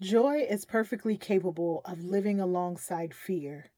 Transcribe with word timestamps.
Joy 0.00 0.46
is 0.48 0.64
perfectly 0.64 1.16
capable 1.16 1.80
of 1.84 2.04
living 2.04 2.38
alongside 2.38 3.12
fear. 3.12 3.72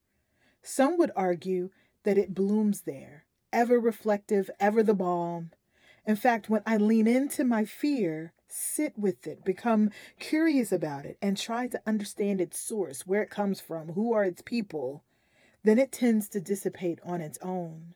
Some 0.63 0.99
would 0.99 1.13
argue 1.17 1.71
that 2.03 2.19
it 2.19 2.35
blooms 2.35 2.83
there, 2.83 3.25
ever 3.55 3.81
reflective, 3.81 4.51
ever 4.61 4.83
the 4.83 4.93
balm. 4.93 5.51
In 6.07 6.17
fact, 6.17 6.51
when 6.51 6.63
I 6.67 6.77
lean 6.77 7.07
into 7.07 7.43
my 7.43 7.65
fear, 7.65 8.35
sit 8.47 8.99
with 8.99 9.27
it, 9.27 9.45
become 9.47 9.91
curious 10.19 10.73
about 10.73 11.07
it, 11.07 11.17
and 11.23 11.39
try 11.39 11.67
to 11.69 11.81
understand 11.87 12.41
its 12.41 12.61
source, 12.61 13.07
where 13.07 13.23
it 13.23 13.31
comes 13.31 13.59
from, 13.61 13.93
who 13.93 14.13
are 14.13 14.25
its 14.25 14.43
people, 14.43 15.03
then 15.63 15.79
it 15.79 15.91
tends 15.91 16.29
to 16.31 16.41
dissipate 16.41 16.99
on 17.03 17.23
its 17.23 17.39
own. 17.41 17.95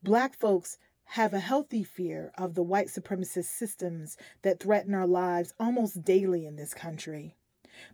Black 0.00 0.36
folks 0.36 0.78
have 1.12 1.34
a 1.34 1.40
healthy 1.40 1.84
fear 1.84 2.32
of 2.38 2.54
the 2.54 2.62
white 2.62 2.86
supremacist 2.86 3.44
systems 3.44 4.16
that 4.40 4.58
threaten 4.58 4.94
our 4.94 5.06
lives 5.06 5.52
almost 5.60 6.02
daily 6.02 6.46
in 6.46 6.56
this 6.56 6.72
country. 6.72 7.36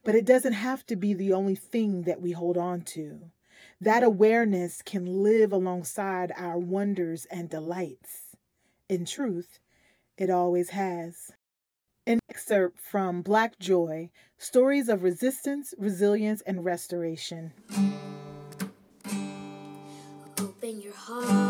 But 0.05 0.14
it 0.14 0.25
doesn't 0.25 0.53
have 0.53 0.87
to 0.87 0.95
be 0.95 1.14
the 1.14 1.32
only 1.32 1.57
thing 1.57 2.03
that 2.03 2.21
we 2.21 2.31
hold 2.31 2.57
on 2.57 2.82
to. 2.82 3.32
That 3.81 4.04
awareness 4.04 4.82
can 4.82 5.04
live 5.04 5.50
alongside 5.53 6.32
our 6.36 6.59
wonders 6.59 7.26
and 7.29 7.50
delights. 7.50 8.36
In 8.89 9.04
truth, 9.04 9.59
it 10.17 10.31
always 10.31 10.71
has. 10.71 11.32
An 12.07 12.21
excerpt 12.31 12.79
from 12.79 13.23
Black 13.23 13.59
Joy 13.59 14.11
Stories 14.37 14.89
of 14.89 15.03
Resistance, 15.03 15.75
Resilience, 15.76 16.40
and 16.43 16.64
Restoration. 16.64 17.53
Open 20.39 20.81
your 20.81 20.95
heart, 20.95 21.47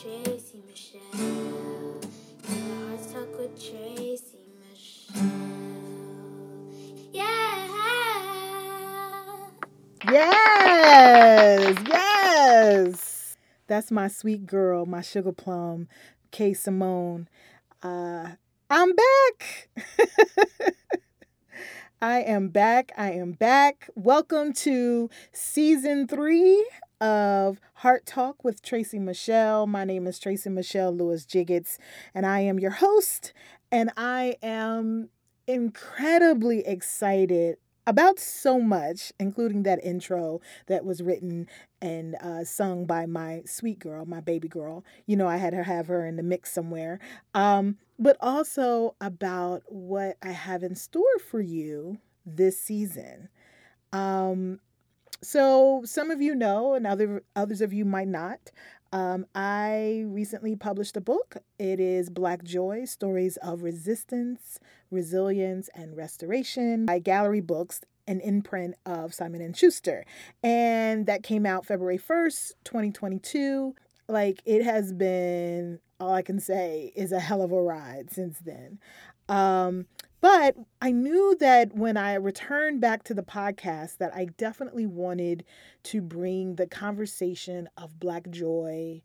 Tracy 0.00 0.60
Michelle. 0.68 2.00
Heart 2.48 3.12
Talk 3.12 3.38
with 3.38 3.54
Tracy 3.62 4.38
Michelle. 4.58 5.22
Yeah. 7.12 7.54
Yes, 10.10 11.76
yes. 11.86 13.36
That's 13.68 13.92
my 13.92 14.08
sweet 14.08 14.46
girl, 14.46 14.84
my 14.84 15.00
sugar 15.00 15.30
plum, 15.32 15.86
Kay 16.32 16.54
Simone. 16.54 17.28
Uh, 17.80 18.30
I'm 18.68 18.94
back. 18.96 19.68
I 22.02 22.18
am 22.20 22.48
back. 22.48 22.90
I 22.98 23.12
am 23.12 23.32
back. 23.32 23.88
Welcome 23.94 24.52
to 24.54 25.08
season 25.32 26.08
three 26.08 26.66
of 27.00 27.60
Heart 27.74 28.06
Talk 28.06 28.44
with 28.44 28.62
Tracy 28.62 28.98
Michelle. 28.98 29.66
My 29.66 29.84
name 29.84 30.06
is 30.06 30.18
Tracy 30.18 30.50
Michelle 30.50 30.92
Lewis 30.92 31.26
Giggetts, 31.26 31.78
and 32.14 32.26
I 32.26 32.40
am 32.40 32.58
your 32.58 32.72
host. 32.72 33.32
And 33.70 33.90
I 33.96 34.36
am 34.42 35.08
incredibly 35.46 36.60
excited 36.66 37.56
about 37.86 38.18
so 38.18 38.60
much, 38.60 39.12
including 39.20 39.62
that 39.64 39.84
intro 39.84 40.40
that 40.66 40.84
was 40.84 41.02
written 41.02 41.48
and 41.82 42.14
uh, 42.16 42.44
sung 42.44 42.86
by 42.86 43.06
my 43.06 43.42
sweet 43.44 43.78
girl, 43.78 44.06
my 44.06 44.20
baby 44.20 44.48
girl. 44.48 44.84
You 45.06 45.16
know, 45.16 45.28
I 45.28 45.36
had 45.36 45.52
her 45.52 45.64
have 45.64 45.88
her 45.88 46.06
in 46.06 46.16
the 46.16 46.22
mix 46.22 46.52
somewhere. 46.52 46.98
Um, 47.34 47.76
but 47.98 48.16
also 48.20 48.96
about 49.00 49.62
what 49.66 50.16
I 50.22 50.30
have 50.30 50.62
in 50.62 50.74
store 50.74 51.18
for 51.30 51.40
you 51.40 51.98
this 52.24 52.58
season. 52.58 53.28
Um, 53.92 54.60
so 55.24 55.82
some 55.84 56.10
of 56.10 56.20
you 56.20 56.34
know, 56.34 56.74
and 56.74 56.86
other 56.86 57.22
others 57.34 57.60
of 57.60 57.72
you 57.72 57.84
might 57.84 58.08
not. 58.08 58.50
Um, 58.92 59.26
I 59.34 60.04
recently 60.06 60.54
published 60.54 60.96
a 60.96 61.00
book. 61.00 61.38
It 61.58 61.80
is 61.80 62.10
Black 62.10 62.44
Joy 62.44 62.84
Stories 62.84 63.36
of 63.38 63.62
Resistance, 63.62 64.60
Resilience, 64.90 65.68
and 65.74 65.96
Restoration 65.96 66.86
by 66.86 67.00
Gallery 67.00 67.40
Books, 67.40 67.80
an 68.06 68.20
imprint 68.20 68.76
of 68.86 69.12
Simon 69.12 69.40
and 69.40 69.56
Schuster. 69.56 70.04
And 70.44 71.06
that 71.06 71.24
came 71.24 71.44
out 71.44 71.66
February 71.66 71.98
1st, 71.98 72.52
2022. 72.62 73.74
Like 74.06 74.42
it 74.44 74.62
has 74.62 74.92
been 74.92 75.80
all 75.98 76.12
I 76.12 76.22
can 76.22 76.38
say 76.38 76.92
is 76.94 77.10
a 77.10 77.20
hell 77.20 77.42
of 77.42 77.50
a 77.50 77.60
ride 77.60 78.12
since 78.12 78.38
then. 78.38 78.78
Um, 79.28 79.86
but 80.24 80.56
I 80.80 80.90
knew 80.90 81.36
that 81.40 81.76
when 81.76 81.98
I 81.98 82.14
returned 82.14 82.80
back 82.80 83.02
to 83.02 83.12
the 83.12 83.22
podcast 83.22 83.98
that 83.98 84.14
I 84.14 84.28
definitely 84.38 84.86
wanted 84.86 85.44
to 85.82 86.00
bring 86.00 86.54
the 86.54 86.66
conversation 86.66 87.68
of 87.76 88.00
black 88.00 88.30
joy 88.30 89.02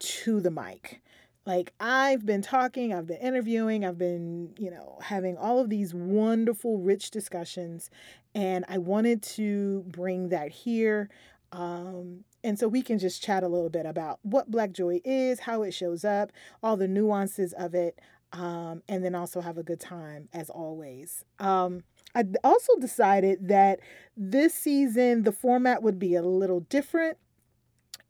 to 0.00 0.40
the 0.40 0.50
mic. 0.50 1.00
Like 1.46 1.74
I've 1.78 2.26
been 2.26 2.42
talking, 2.42 2.92
I've 2.92 3.06
been 3.06 3.18
interviewing, 3.18 3.84
I've 3.84 3.98
been, 3.98 4.52
you 4.58 4.72
know, 4.72 4.98
having 5.00 5.36
all 5.36 5.60
of 5.60 5.70
these 5.70 5.94
wonderful 5.94 6.78
rich 6.78 7.12
discussions 7.12 7.88
and 8.34 8.64
I 8.68 8.78
wanted 8.78 9.22
to 9.22 9.84
bring 9.86 10.30
that 10.30 10.50
here 10.50 11.08
um, 11.52 12.24
and 12.44 12.58
so 12.58 12.68
we 12.68 12.82
can 12.82 12.98
just 12.98 13.22
chat 13.22 13.42
a 13.42 13.48
little 13.48 13.70
bit 13.70 13.86
about 13.86 14.20
what 14.22 14.50
Black 14.50 14.72
Joy 14.72 15.00
is, 15.04 15.40
how 15.40 15.62
it 15.62 15.72
shows 15.72 16.04
up, 16.04 16.30
all 16.62 16.76
the 16.76 16.88
nuances 16.88 17.52
of 17.54 17.74
it, 17.74 17.98
um, 18.32 18.82
and 18.88 19.04
then 19.04 19.14
also 19.14 19.40
have 19.40 19.58
a 19.58 19.62
good 19.62 19.80
time 19.80 20.28
as 20.32 20.50
always. 20.50 21.24
Um, 21.38 21.82
I 22.14 22.24
also 22.44 22.76
decided 22.76 23.48
that 23.48 23.80
this 24.16 24.54
season 24.54 25.22
the 25.22 25.32
format 25.32 25.82
would 25.82 25.98
be 25.98 26.14
a 26.14 26.22
little 26.22 26.60
different. 26.60 27.18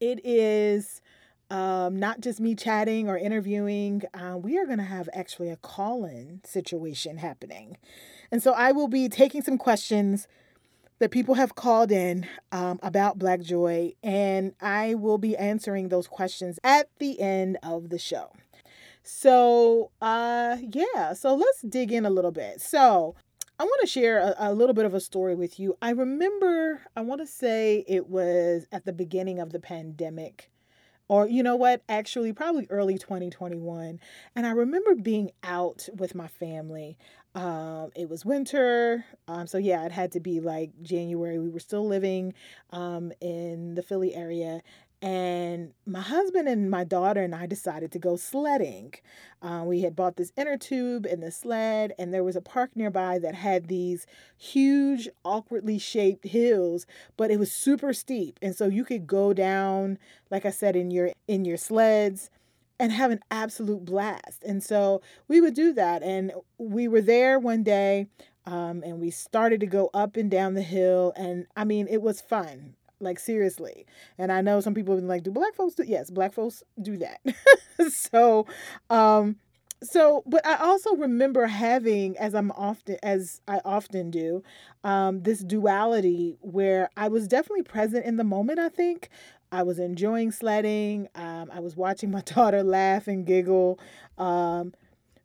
It 0.01 0.21
is 0.25 1.03
um, 1.51 1.99
not 1.99 2.21
just 2.21 2.41
me 2.41 2.55
chatting 2.55 3.09
or 3.09 3.17
interviewing. 3.17 4.03
Uh, 4.15 4.37
we 4.37 4.59
are 4.59 4.67
going 4.67 4.78
to 4.78 4.84
have 4.84 5.09
actually 5.12 5.51
a 5.51 5.57
call 5.57 6.05
in 6.05 6.41
situation 6.45 7.19
happening. 7.19 7.77
And 8.31 8.43
so 8.43 8.53
I 8.53 8.73
will 8.73 8.89
be 8.89 9.09
taking 9.09 9.43
some 9.43 9.59
questions 9.59 10.28
that 10.99 11.11
people 11.11 11.34
have 11.34 11.55
called 11.55 11.93
in 11.93 12.27
um, 12.51 12.78
about 12.83 13.19
Black 13.19 13.41
Joy, 13.41 13.93
and 14.03 14.53
I 14.61 14.95
will 14.95 15.19
be 15.19 15.37
answering 15.37 15.89
those 15.89 16.09
questions 16.09 16.59
at 16.65 16.89
the 16.99 17.21
end 17.21 17.57
of 17.62 17.91
the 17.91 17.99
show. 17.99 18.33
So, 19.11 19.91
uh, 20.03 20.59
yeah, 20.61 21.15
so 21.15 21.35
let's 21.35 21.63
dig 21.63 21.93
in 21.93 22.05
a 22.05 22.11
little 22.11 22.31
bit. 22.31 22.61
So, 22.61 23.15
I 23.59 23.65
want 23.65 23.81
to 23.81 23.87
share 23.87 24.19
a, 24.19 24.35
a, 24.39 24.55
little 24.55 24.75
bit 24.75 24.85
of 24.85 24.93
a 24.93 25.01
story 25.01 25.35
with 25.35 25.59
you. 25.59 25.79
I 25.81 25.91
remember, 25.91 26.83
I 26.95 27.01
want 27.01 27.23
to 27.23 27.27
say 27.27 27.87
it 27.89 28.09
was 28.11 28.67
at 28.71 28.85
the 28.85 28.93
beginning 28.93 29.41
of 29.41 29.51
the 29.51 29.61
pandemic, 29.61 30.51
or 31.09 31.27
you 31.27 31.43
know 31.43 31.57
what, 31.57 31.83
actually, 31.89 32.35
probably 32.35 32.67
early 32.69 32.99
2021. 32.99 33.99
And 34.37 34.47
I 34.47 34.51
remember 34.51 34.95
being 34.95 35.31
out 35.43 35.89
with 35.97 36.15
my 36.15 36.29
family. 36.29 36.99
Um, 37.35 37.91
it 37.97 38.11
was 38.11 38.27
winter. 38.27 39.07
Um, 39.27 39.47
so, 39.47 39.57
yeah, 39.57 39.87
it 39.87 39.93
had 39.93 40.13
to 40.13 40.21
be 40.21 40.41
like 40.41 40.71
January. 40.83 41.39
We 41.39 41.49
were 41.49 41.61
still 41.61 41.87
living 41.87 42.35
um, 42.73 43.13
in 43.23 43.75
the 43.75 43.83
Philly 43.83 44.15
area. 44.15 44.61
And 45.00 45.75
my 45.86 46.00
husband 46.00 46.48
and 46.48 46.69
my 46.69 46.82
daughter 46.82 47.22
and 47.22 47.32
I 47.32 47.47
decided 47.47 47.92
to 47.92 48.00
go 48.00 48.16
sledding. 48.16 48.94
Uh, 49.41 49.62
we 49.64 49.82
had 49.82 49.94
bought 49.94 50.16
this 50.16 50.32
inner 50.36 50.56
tube 50.56 51.06
and 51.06 51.22
the 51.22 51.31
sled, 51.31 51.92
and 51.98 52.12
there 52.12 52.25
was 52.25 52.34
a 52.34 52.41
park 52.41 52.70
nearby 52.75 53.20
that 53.20 53.36
had 53.36 53.69
these 53.69 54.06
huge, 54.36 55.09
awkwardly 55.25 55.78
shaped 55.78 56.26
hills, 56.26 56.84
but 57.16 57.31
it 57.31 57.38
was 57.38 57.53
super 57.53 57.92
steep, 57.92 58.41
and 58.42 58.56
so 58.56 58.66
you 58.66 58.84
could 58.84 59.06
go 59.06 59.32
down, 59.32 59.98
like 60.32 60.44
I 60.44 60.50
said, 60.50 60.75
in 60.75 60.91
your 60.91 61.10
in 61.28 61.44
your 61.44 61.56
sleds 61.56 62.30
and 62.80 62.91
have 62.92 63.10
an 63.12 63.20
absolute 63.30 63.84
blast. 63.84 64.42
And 64.44 64.62
so 64.62 65.00
we 65.28 65.41
would 65.41 65.54
do 65.54 65.72
that, 65.74 66.03
and 66.03 66.33
we 66.59 66.89
were 66.89 67.03
there 67.03 67.39
one 67.39 67.62
day. 67.62 68.09
Um, 68.47 68.83
and 68.83 68.98
we 68.98 69.10
started 69.10 69.60
to 69.60 69.66
go 69.66 69.91
up 69.92 70.16
and 70.16 70.30
down 70.30 70.54
the 70.54 70.62
hill 70.62 71.12
and 71.16 71.44
i 71.54 71.65
mean 71.65 71.86
it 71.86 72.01
was 72.01 72.22
fun 72.22 72.77
like 73.00 73.18
seriously. 73.18 73.86
And 74.16 74.33
I 74.33 74.41
know 74.41 74.60
some 74.60 74.74
people 74.74 74.95
have 74.95 75.03
been 75.03 75.09
like, 75.09 75.22
do 75.22 75.30
black 75.30 75.54
folks 75.54 75.74
do 75.74 75.84
yes, 75.86 76.10
black 76.10 76.33
folks 76.33 76.62
do 76.80 76.97
that. 76.98 77.21
so 77.91 78.47
um 78.91 79.36
so 79.83 80.22
but 80.27 80.45
I 80.47 80.56
also 80.56 80.95
remember 80.97 81.47
having 81.47 82.16
as 82.18 82.34
I'm 82.34 82.50
often 82.53 82.97
as 83.03 83.41
I 83.47 83.60
often 83.65 84.10
do, 84.10 84.42
um, 84.84 85.22
this 85.22 85.41
duality 85.41 86.36
where 86.41 86.91
I 86.97 87.09
was 87.09 87.28
definitely 87.28 87.62
present 87.62 88.04
in 88.04 88.16
the 88.16 88.24
moment, 88.24 88.59
I 88.59 88.68
think. 88.68 89.09
I 89.51 89.62
was 89.62 89.78
enjoying 89.78 90.30
sledding. 90.30 91.09
Um, 91.15 91.51
I 91.53 91.60
was 91.60 91.77
watching 91.77 92.10
my 92.10 92.21
daughter 92.24 92.62
laugh 92.62 93.09
and 93.09 93.24
giggle. 93.24 93.78
Um, 94.18 94.74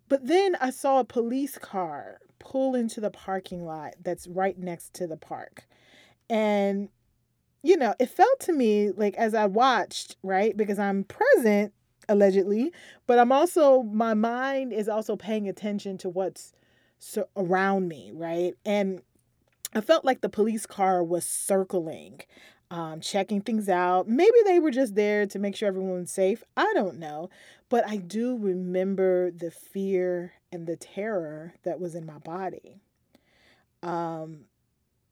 but 0.09 0.27
then 0.27 0.55
I 0.61 0.69
saw 0.69 0.99
a 0.99 1.03
police 1.03 1.57
car 1.57 2.19
pull 2.39 2.75
into 2.75 3.01
the 3.01 3.09
parking 3.09 3.65
lot 3.65 3.93
that's 4.01 4.27
right 4.27 4.57
next 4.57 4.93
to 4.95 5.07
the 5.07 5.17
park. 5.17 5.65
And 6.29 6.89
you 7.63 7.77
know, 7.77 7.95
it 7.99 8.09
felt 8.09 8.39
to 8.41 8.53
me 8.53 8.91
like 8.91 9.15
as 9.15 9.33
I 9.33 9.45
watched, 9.45 10.17
right, 10.21 10.55
because 10.55 10.77
I'm 10.77 11.05
present 11.05 11.73
allegedly, 12.09 12.71
but 13.07 13.17
I'm 13.17 13.31
also 13.31 13.83
my 13.83 14.13
mind 14.13 14.73
is 14.73 14.89
also 14.89 15.15
paying 15.15 15.47
attention 15.47 15.97
to 15.99 16.09
what's 16.09 16.53
so 16.99 17.27
around 17.35 17.87
me, 17.87 18.11
right? 18.13 18.53
And 18.65 19.01
I 19.73 19.81
felt 19.81 20.05
like 20.05 20.21
the 20.21 20.29
police 20.29 20.65
car 20.65 21.03
was 21.03 21.25
circling, 21.25 22.21
um, 22.69 22.99
checking 22.99 23.41
things 23.41 23.69
out. 23.69 24.07
Maybe 24.07 24.37
they 24.45 24.59
were 24.59 24.71
just 24.71 24.95
there 24.95 25.25
to 25.25 25.39
make 25.39 25.55
sure 25.55 25.67
everyone 25.67 26.01
was 26.01 26.11
safe. 26.11 26.43
I 26.55 26.71
don't 26.75 26.99
know. 26.99 27.29
But 27.69 27.87
I 27.87 27.97
do 27.97 28.37
remember 28.37 29.31
the 29.31 29.51
fear 29.51 30.33
and 30.51 30.67
the 30.67 30.75
terror 30.75 31.55
that 31.63 31.79
was 31.79 31.95
in 31.95 32.05
my 32.05 32.19
body. 32.19 32.81
Um, 33.81 34.45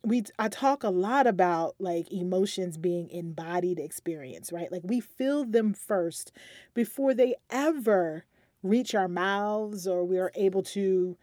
we 0.04 0.24
I 0.40 0.48
talk 0.48 0.84
a 0.84 0.90
lot 0.90 1.28
about 1.28 1.76
like 1.80 2.12
emotions 2.12 2.78
being 2.78 3.10
embodied 3.10 3.80
experience, 3.80 4.52
right? 4.52 4.72
Like 4.72 4.82
we 4.84 5.00
feel 5.00 5.46
them 5.46 5.74
first 5.74 6.32
before 6.74 7.14
they 7.14 7.36
ever 7.50 8.26
reach 8.64 8.96
our 8.96 9.08
mouths 9.08 9.88
or 9.88 10.04
we 10.06 10.20
are 10.20 10.32
able 10.36 10.64
to 10.64 11.18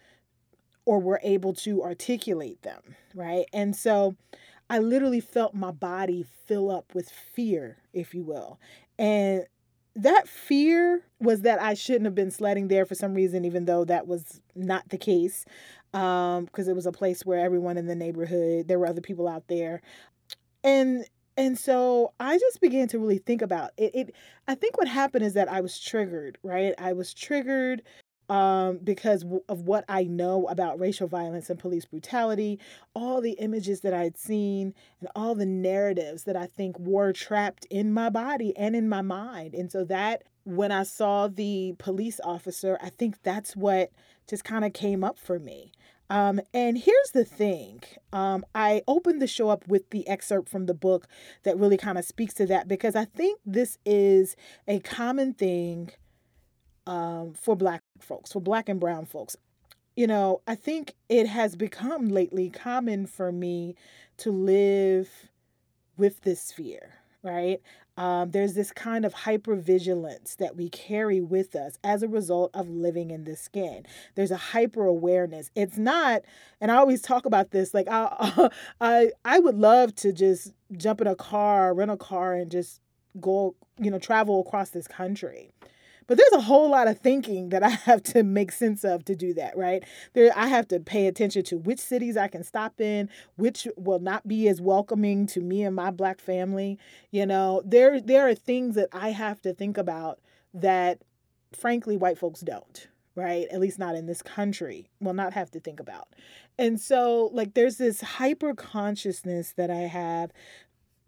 or 0.85 0.99
we're 1.01 1.21
able 1.23 1.53
to 1.53 1.83
articulate 1.83 2.63
them, 2.63 2.81
right? 3.15 3.47
And 3.53 3.77
so 3.77 4.17
I 4.71 4.79
literally 4.79 5.21
felt 5.21 5.55
my 5.55 5.71
body 5.71 6.25
fill 6.47 6.71
up 6.71 6.95
with 6.95 7.11
fear, 7.11 7.79
if 7.93 8.15
you 8.15 8.23
will. 8.23 8.59
And 8.99 9.45
that 9.99 10.29
fear 10.29 11.03
was 11.21 11.43
that 11.43 11.61
I 11.61 11.75
shouldn't 11.75 12.07
have 12.07 12.15
been 12.15 12.31
sledding 12.31 12.69
there 12.69 12.87
for 12.87 12.95
some 12.95 13.15
reason, 13.15 13.45
even 13.45 13.65
though 13.67 13.85
that 13.85 14.07
was 14.07 14.41
not 14.57 14.89
the 14.91 14.99
case 14.99 15.45
um 15.95 16.45
because 16.45 16.69
it 16.69 16.75
was 16.77 16.85
a 16.87 16.93
place 16.93 17.25
where 17.25 17.41
everyone 17.41 17.79
in 17.79 17.87
the 17.87 17.95
neighborhood 17.95 18.69
there 18.69 18.79
were 18.79 18.87
other 18.87 19.01
people 19.01 19.27
out 19.29 19.45
there. 19.49 19.81
And 20.65 21.05
and 21.37 21.59
so 21.59 22.13
i 22.21 22.37
just 22.39 22.61
began 22.61 22.89
to 22.89 22.99
really 22.99 23.19
think 23.19 23.43
about 23.43 23.71
it, 23.79 23.95
it 23.95 24.15
i 24.49 24.55
think 24.55 24.77
what 24.79 24.89
happened 24.89 25.25
is 25.25 25.35
that 25.35 25.49
i 25.51 25.61
was 25.61 25.79
triggered 25.81 26.39
right? 26.43 26.75
I 26.79 26.93
was 26.95 27.15
triggered 27.15 27.83
um, 28.29 28.79
because 28.83 29.25
of 29.49 29.63
what 29.63 29.85
I 29.89 30.05
know 30.05 30.47
about 30.49 30.79
racial 30.79 31.09
violence 31.09 31.49
and 31.51 31.59
police 31.59 31.85
brutality, 31.85 32.59
all 32.95 33.21
the 33.21 33.33
images 33.33 33.81
that 33.81 33.95
I'd 33.95 34.19
seen, 34.19 34.75
and 35.01 35.09
all 35.15 35.35
the 35.35 35.47
narratives 35.47 36.25
that 36.25 36.37
I 36.37 36.47
think 36.47 36.79
were 36.79 37.13
trapped 37.13 37.67
in 37.71 37.93
my 37.93 38.11
body 38.11 38.57
and 38.57 38.77
in 38.77 38.89
my 38.89 39.03
mind. 39.03 39.55
And 39.55 39.71
so 39.71 39.85
that 39.85 40.25
when 40.45 40.73
I 40.73 40.83
saw 40.83 41.29
the 41.29 41.75
police 41.79 42.21
officer, 42.25 42.79
I 42.83 42.91
think 42.91 43.23
that's 43.23 43.55
what 43.57 43.91
just 44.29 44.45
kind 44.45 44.65
of 44.65 44.73
came 44.73 45.05
up 45.05 45.19
for 45.19 45.39
me. 45.39 45.73
Um, 46.11 46.41
and 46.55 46.79
here's 46.79 47.11
the 47.13 47.25
thing 47.25 47.83
um, 48.15 48.45
I 48.55 48.83
opened 48.89 49.21
the 49.21 49.27
show 49.27 49.51
up 49.51 49.69
with 49.69 49.91
the 49.91 50.09
excerpt 50.09 50.49
from 50.49 50.65
the 50.67 50.75
book 50.75 51.07
that 51.43 51.59
really 51.59 51.77
kind 51.77 51.99
of 51.99 52.05
speaks 52.05 52.33
to 52.35 52.47
that 52.47 52.67
because 52.67 52.97
I 52.97 53.05
think 53.05 53.41
this 53.45 53.79
is 53.85 54.35
a 54.67 54.81
common 54.81 55.35
thing 55.35 55.91
um, 56.89 57.35
for 57.35 57.55
Black 57.55 57.83
folks, 58.01 58.33
for 58.33 58.41
Black 58.41 58.69
and 58.69 58.81
Brown 58.81 59.05
folks. 59.05 59.37
You 59.95 60.07
know, 60.07 60.41
I 60.49 60.55
think 60.55 60.95
it 61.09 61.27
has 61.27 61.55
become 61.55 62.09
lately 62.09 62.51
common 62.51 63.07
for 63.07 63.31
me 63.31 63.75
to 64.19 64.33
live 64.33 65.11
with 65.97 66.23
this 66.23 66.51
fear, 66.51 66.95
right? 67.23 67.61
Um, 67.99 68.31
there's 68.31 68.55
this 68.55 68.71
kind 68.71 69.05
of 69.05 69.13
hypervigilance 69.13 70.37
that 70.37 70.57
we 70.57 70.71
carry 70.71 71.21
with 71.21 71.57
us 71.57 71.79
as 71.83 72.05
a 72.05 72.09
result 72.09 72.53
of 72.55 72.71
living 72.71 73.11
in 73.11 73.25
this 73.25 73.41
skin. 73.41 73.85
There's 74.15 74.31
a 74.31 74.37
hyper 74.37 74.87
awareness. 74.87 75.51
It's 75.57 75.77
not, 75.77 76.23
and 76.61 76.71
I 76.71 76.77
always 76.77 77.03
talk 77.03 77.27
about 77.27 77.51
this. 77.51 77.75
Like 77.75 77.89
I, 77.91 78.51
I, 78.81 79.11
I 79.25 79.41
would 79.41 79.57
love 79.57 79.95
to 79.97 80.13
just 80.13 80.53
jump 80.77 81.01
in 81.01 81.09
a 81.09 81.17
car, 81.17 81.75
rent 81.75 81.91
a 81.91 81.97
car, 81.97 82.35
and 82.35 82.51
just 82.51 82.81
go, 83.21 83.57
you 83.79 83.91
know, 83.91 83.99
travel 83.99 84.41
across 84.41 84.71
this 84.71 84.87
country. 84.87 85.51
But 86.09 86.17
there's 86.17 86.33
a 86.33 86.41
whole 86.41 86.71
lot 86.71 86.89
of 86.89 86.99
thinking 86.99 87.51
that 87.51 87.63
I 87.63 87.69
have 87.87 88.03
to 88.05 88.25
make 88.25 88.51
sense 88.51 88.83
of 88.83 89.05
to 89.05 89.15
do 89.15 89.33
that, 89.35 89.57
right? 89.57 89.85
There 90.15 90.33
I 90.35 90.49
have 90.49 90.67
to 90.69 90.81
pay 90.81 91.07
attention 91.07 91.45
to 91.45 91.59
which 91.59 91.79
cities 91.79 92.17
I 92.17 92.27
can 92.27 92.43
stop 92.43 92.81
in, 92.81 93.09
which 93.37 93.69
will 93.77 94.01
not 94.01 94.27
be 94.27 94.49
as 94.49 94.61
welcoming 94.61 95.27
to 95.29 95.41
me 95.41 95.63
and 95.63 95.77
my 95.77 95.93
black 95.93 96.21
family. 96.21 96.79
You 97.13 97.27
know, 97.27 97.63
there 97.65 98.01
there 98.01 98.27
are 98.29 98.35
things 98.35 98.75
that 98.75 98.89
I 98.93 99.11
have 99.11 99.41
to 99.43 99.55
think 99.55 99.79
about 99.79 100.19
that 100.53 101.03
frankly 101.53 101.97
white 101.97 102.19
folks 102.19 102.41
don't 102.41 102.89
right? 103.15 103.49
At 103.51 103.59
least 103.59 103.81
not 103.81 103.97
in 103.97 104.07
this 104.07 104.23
country, 104.23 104.89
will 105.01 105.13
not 105.13 105.33
have 105.33 105.51
to 105.51 105.59
think 105.59 105.81
about. 105.81 106.07
And 106.57 106.81
so, 106.81 107.31
like, 107.33 107.55
there's 107.55 107.77
this 107.77 108.01
hyper 108.01 108.55
consciousness 108.55 109.55
that 109.57 109.73
I 109.73 109.89
have 109.89 110.31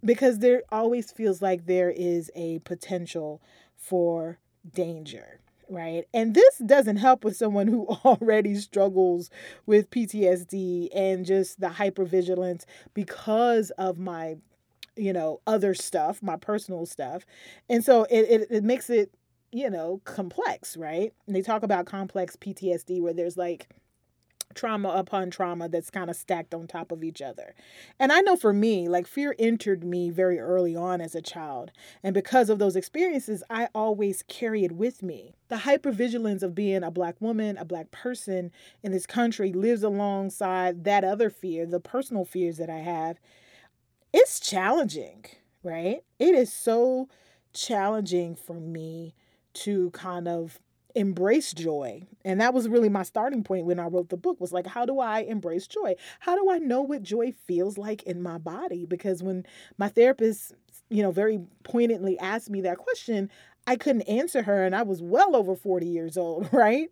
because 0.05 0.41
there 0.41 0.63
always 0.73 1.13
feels 1.13 1.41
like 1.41 1.67
there 1.67 1.91
is 1.91 2.29
a 2.35 2.59
potential 2.61 3.41
for 3.77 4.41
danger 4.73 5.41
right? 5.71 6.05
And 6.13 6.35
this 6.35 6.59
doesn't 6.59 6.97
help 6.97 7.25
with 7.25 7.37
someone 7.37 7.69
who 7.69 7.87
already 8.05 8.57
struggles 8.57 9.31
with 9.67 9.91
PTSD 9.91 10.89
and 10.95 11.25
just 11.25 11.61
the 11.61 11.69
hypervigilance 11.69 12.65
because 12.93 13.71
of 13.79 13.99
my, 13.99 14.37
you 14.97 15.13
know, 15.13 15.41
other 15.47 15.75
stuff, 15.75 16.23
my 16.23 16.37
personal 16.37 16.87
stuff. 16.87 17.25
And 17.69 17.85
so 17.85 18.05
it, 18.11 18.29
it, 18.29 18.47
it 18.51 18.65
makes 18.65 18.91
it, 18.91 19.13
you 19.53 19.71
know, 19.71 20.01
complex, 20.05 20.77
right? 20.77 21.13
And 21.27 21.35
they 21.35 21.43
talk 21.43 21.63
about 21.63 21.87
complex 21.87 22.37
PTSD 22.37 23.01
where 23.01 23.15
there's 23.15 23.37
like, 23.37 23.69
trauma 24.55 24.89
upon 24.91 25.31
trauma 25.31 25.69
that's 25.69 25.91
kind 25.91 26.11
of 26.11 26.17
stacked 26.17 26.55
on 26.55 26.67
top 26.67 26.93
of 26.93 27.05
each 27.05 27.23
other. 27.23 27.55
And 27.99 28.13
I 28.13 28.21
know 28.21 28.37
for 28.37 28.53
me, 28.53 28.89
like 28.89 29.07
fear 29.07 29.35
entered 29.39 29.85
me 29.85 30.11
very 30.11 30.39
early 30.39 30.75
on 30.75 31.01
as 31.01 31.15
a 31.15 31.23
child. 31.23 31.71
And 32.03 32.15
because 32.15 32.51
of 32.51 32.59
those 32.59 32.77
experiences, 32.77 33.43
I 33.49 33.69
always 33.75 34.23
carry 34.29 34.65
it 34.65 34.73
with 34.73 35.03
me. 35.03 35.35
The 35.49 35.57
hypervigilance 35.57 36.43
of 36.43 36.55
being 36.55 36.83
a 36.83 36.91
black 36.91 37.17
woman, 37.21 37.57
a 37.59 37.65
black 37.65 37.91
person 37.91 38.51
in 38.83 38.93
this 38.93 39.07
country 39.07 39.53
lives 39.53 39.83
alongside 39.83 40.85
that 40.85 41.05
other 41.05 41.31
fear, 41.31 41.67
the 41.67 41.81
personal 41.81 42.25
fears 42.25 42.57
that 42.59 42.71
I 42.71 42.79
have. 42.79 43.19
It's 44.13 44.41
challenging, 44.41 45.25
right? 45.63 46.03
It 46.19 46.35
is 46.35 46.53
so 46.53 47.09
challenging 47.53 48.35
for 48.35 48.55
me 48.55 49.15
to 49.53 49.91
kind 49.91 50.29
of 50.29 50.59
embrace 50.95 51.53
joy. 51.53 52.03
And 52.25 52.41
that 52.41 52.55
was 52.55 52.69
really 52.69 52.89
my 52.89 53.03
starting 53.03 53.43
point 53.43 53.67
when 53.67 53.79
i 53.79 53.87
wrote 53.87 54.09
the 54.09 54.17
book 54.17 54.41
was 54.41 54.53
like 54.53 54.67
how 54.67 54.85
do 54.85 55.01
i 55.01 55.21
embrace 55.21 55.67
joy? 55.67 55.95
How 56.21 56.37
do 56.37 56.51
i 56.51 56.59
know 56.59 56.83
what 56.83 57.03
joy 57.03 57.33
feels 57.47 57.79
like 57.79 58.03
in 58.05 58.23
my 58.23 58.39
body? 58.39 58.87
Because 58.87 59.23
when 59.23 59.47
my 59.79 59.89
therapist 59.89 60.55
you 60.89 61.03
know 61.03 61.11
very 61.11 61.41
poignantly 61.63 62.19
asked 62.19 62.51
me 62.51 62.61
that 62.63 62.79
question 62.79 63.31
i 63.67 63.77
couldn't 63.77 64.03
answer 64.03 64.43
her 64.43 64.65
and 64.65 64.75
i 64.75 64.83
was 64.83 65.01
well 65.01 65.37
over 65.37 65.55
40 65.55 65.87
years 65.87 66.17
old 66.17 66.49
right? 66.53 66.91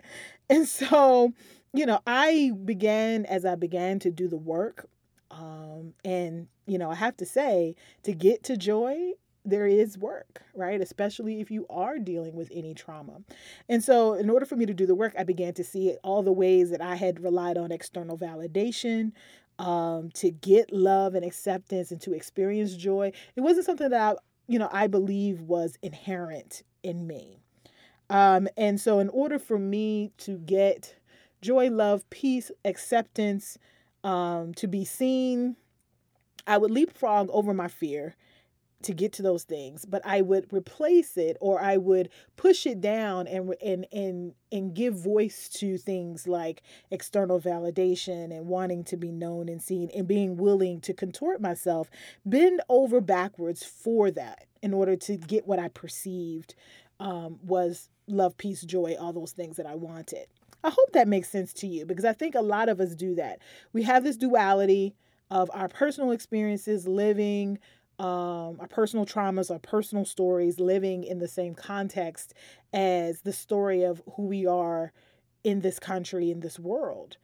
And 0.49 0.67
so 0.67 1.33
you 1.73 1.87
know 1.87 2.01
i 2.07 2.53
began 2.65 3.27
as 3.27 3.45
i 3.45 3.55
began 3.55 3.99
to 4.01 4.11
do 4.11 4.29
the 4.29 4.37
work 4.37 4.89
um, 5.31 5.95
and 6.05 6.49
you 6.67 6.79
know 6.79 6.91
i 6.91 6.95
have 6.95 7.17
to 7.19 7.27
say 7.27 7.75
to 8.05 8.13
get 8.13 8.43
to 8.45 8.57
joy 8.57 9.13
there 9.45 9.67
is 9.67 9.97
work, 9.97 10.43
right? 10.55 10.81
Especially 10.81 11.41
if 11.41 11.51
you 11.51 11.67
are 11.71 11.99
dealing 11.99 12.35
with 12.35 12.51
any 12.53 12.75
trauma. 12.75 13.23
And 13.69 13.83
so, 13.83 14.15
in 14.15 14.31
order 14.31 14.47
for 14.47 14.57
me 14.57 14.67
to 14.67 14.75
do 14.75 14.87
the 14.87 14.95
work, 14.95 15.15
I 15.19 15.25
began 15.25 15.55
to 15.55 15.65
see 15.65 15.97
all 16.03 16.23
the 16.23 16.33
ways 16.33 16.71
that 16.71 16.81
I 16.81 16.97
had 16.97 17.23
relied 17.23 17.57
on 17.57 17.73
external 17.73 18.19
validation 18.19 19.13
um, 19.59 20.11
to 20.15 20.31
get 20.31 20.73
love 20.73 21.15
and 21.15 21.25
acceptance 21.25 21.91
and 21.91 22.01
to 22.03 22.13
experience 22.13 22.75
joy. 22.75 23.13
It 23.37 23.41
wasn't 23.41 23.67
something 23.67 23.91
that 23.91 24.17
I, 24.17 24.19
you 24.47 24.59
know, 24.59 24.69
I 24.73 24.87
believe 24.87 25.41
was 25.41 25.79
inherent 25.83 26.63
in 26.83 27.07
me. 27.07 27.41
Um, 28.11 28.49
and 28.57 28.81
so, 28.81 28.99
in 28.99 29.09
order 29.11 29.39
for 29.39 29.59
me 29.59 30.13
to 30.19 30.39
get 30.39 30.97
joy, 31.41 31.71
love, 31.71 32.09
peace, 32.11 32.51
acceptance, 32.65 33.59
um, 34.05 34.55
to 34.55 34.67
be 34.67 34.85
seen, 34.85 35.57
I 36.47 36.59
would 36.59 36.71
leapfrog 36.71 37.29
over 37.31 37.53
my 37.53 37.69
fear 37.69 38.17
to 38.83 38.95
get 38.95 39.13
to 39.13 39.23
those 39.23 39.45
things 39.45 39.85
but 39.85 40.01
i 40.05 40.21
would 40.21 40.47
replace 40.53 41.17
it 41.17 41.37
or 41.41 41.61
i 41.61 41.77
would 41.77 42.09
push 42.37 42.67
it 42.67 42.81
down 42.81 43.27
and 43.27 43.55
and 43.63 43.87
and 43.93 44.35
and 44.53 44.75
give 44.75 44.95
voice 44.95 45.49
to 45.49 45.77
things 45.77 46.29
like 46.29 46.63
external 46.91 47.41
validation 47.41 48.31
and 48.37 48.47
wanting 48.47 48.85
to 48.85 48.97
be 48.97 49.11
known 49.11 49.49
and 49.49 49.61
seen 49.63 49.91
and 49.95 50.07
being 50.07 50.37
willing 50.37 50.81
to 50.81 50.95
contort 50.95 51.41
myself 51.41 51.91
bend 52.25 52.61
over 52.69 53.01
backwards 53.01 53.65
for 53.65 54.11
that 54.11 54.47
in 54.63 54.73
order 54.73 54.95
to 54.97 55.17
get 55.17 55.47
what 55.47 55.59
i 55.59 55.69
perceived 55.69 56.55
um, 57.01 57.39
was 57.43 57.91
love 58.07 58.37
peace 58.37 58.63
joy 58.63 58.97
all 58.99 59.13
those 59.13 59.33
things 59.33 59.57
that 59.57 59.67
i 59.67 59.75
wanted. 59.75 60.27
I 60.65 60.71
hope 60.71 60.93
that 60.93 61.07
makes 61.07 61.29
sense 61.29 61.53
to 61.55 61.67
you 61.67 61.87
because 61.87 62.05
i 62.05 62.13
think 62.13 62.35
a 62.35 62.41
lot 62.41 62.69
of 62.69 62.81
us 62.81 62.95
do 62.95 63.15
that. 63.17 63.41
We 63.73 63.83
have 63.85 64.05
this 64.05 64.17
duality 64.17 64.95
of 65.31 65.51
our 65.53 65.69
personal 65.69 66.11
experiences 66.11 66.89
living 66.89 67.59
um, 67.99 68.61
our 68.61 68.69
personal 68.69 69.05
traumas, 69.05 69.51
our 69.51 69.59
personal 69.59 70.05
stories 70.05 70.61
living 70.61 71.05
in 71.05 71.19
the 71.19 71.29
same 71.29 71.55
context 71.55 72.35
as 72.73 73.23
the 73.23 73.33
story 73.33 73.83
of 73.83 74.03
who 74.15 74.27
we 74.27 74.47
are 74.47 74.93
in 75.43 75.61
this 75.61 75.79
country, 75.79 76.31
in 76.31 76.41
this 76.41 76.59
world. 76.59 77.17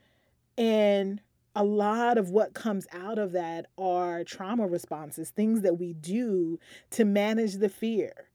And 0.59 1.21
a 1.55 1.65
lot 1.65 2.19
of 2.19 2.31
what 2.31 2.55
comes 2.55 2.87
out 2.93 3.19
of 3.19 3.33
that 3.33 3.67
are 3.79 4.25
trauma 4.25 4.67
responses, 4.67 5.31
things 5.31 5.63
that 5.63 5.79
we 5.79 5.93
do 5.93 6.59
to 6.91 7.05
manage 7.05 7.55
the 7.55 7.69
fear, 7.69 8.31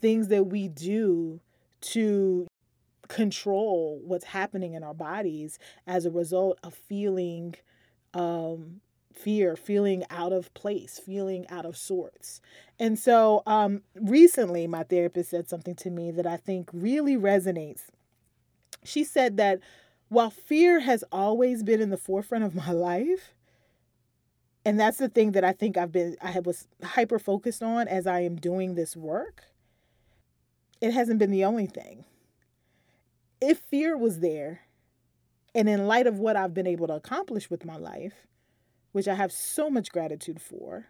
things 0.00 0.28
that 0.28 0.46
we 0.46 0.68
do 0.68 1.40
to 1.80 2.46
control 3.08 4.00
what's 4.04 4.24
happening 4.24 4.74
in 4.74 4.82
our 4.82 4.94
bodies 4.94 5.58
as 5.86 6.06
a 6.06 6.10
result 6.10 6.58
of 6.62 6.74
feeling 6.74 7.54
um, 8.14 8.80
fear, 9.14 9.56
feeling 9.56 10.04
out 10.10 10.32
of 10.32 10.52
place, 10.54 10.98
feeling 10.98 11.46
out 11.48 11.64
of 11.64 11.76
sorts. 11.76 12.40
And 12.78 12.98
so 12.98 13.42
um, 13.46 13.82
recently, 13.94 14.66
my 14.66 14.82
therapist 14.82 15.30
said 15.30 15.48
something 15.48 15.74
to 15.76 15.90
me 15.90 16.10
that 16.10 16.26
I 16.26 16.36
think 16.36 16.70
really 16.72 17.16
resonates. 17.16 17.82
She 18.82 19.04
said 19.04 19.36
that 19.36 19.60
while 20.08 20.30
fear 20.30 20.80
has 20.80 21.04
always 21.10 21.62
been 21.62 21.80
in 21.80 21.90
the 21.90 21.96
forefront 21.96 22.44
of 22.44 22.54
my 22.54 22.70
life, 22.72 23.34
and 24.64 24.80
that's 24.80 24.98
the 24.98 25.08
thing 25.08 25.32
that 25.32 25.44
I 25.44 25.52
think 25.52 25.76
I've 25.76 25.92
been 25.92 26.16
I 26.22 26.40
was 26.40 26.66
hyper 26.82 27.18
focused 27.18 27.62
on 27.62 27.86
as 27.86 28.06
I 28.06 28.20
am 28.20 28.36
doing 28.36 28.74
this 28.74 28.96
work. 28.96 29.44
It 30.80 30.92
hasn't 30.92 31.18
been 31.18 31.30
the 31.30 31.44
only 31.44 31.66
thing. 31.66 32.04
If 33.40 33.58
fear 33.58 33.96
was 33.96 34.20
there, 34.20 34.62
and 35.54 35.68
in 35.68 35.86
light 35.86 36.06
of 36.06 36.18
what 36.18 36.36
I've 36.36 36.54
been 36.54 36.66
able 36.66 36.86
to 36.88 36.94
accomplish 36.94 37.50
with 37.50 37.64
my 37.64 37.76
life, 37.76 38.26
which 38.94 39.08
I 39.08 39.14
have 39.14 39.32
so 39.32 39.68
much 39.68 39.90
gratitude 39.90 40.40
for, 40.40 40.86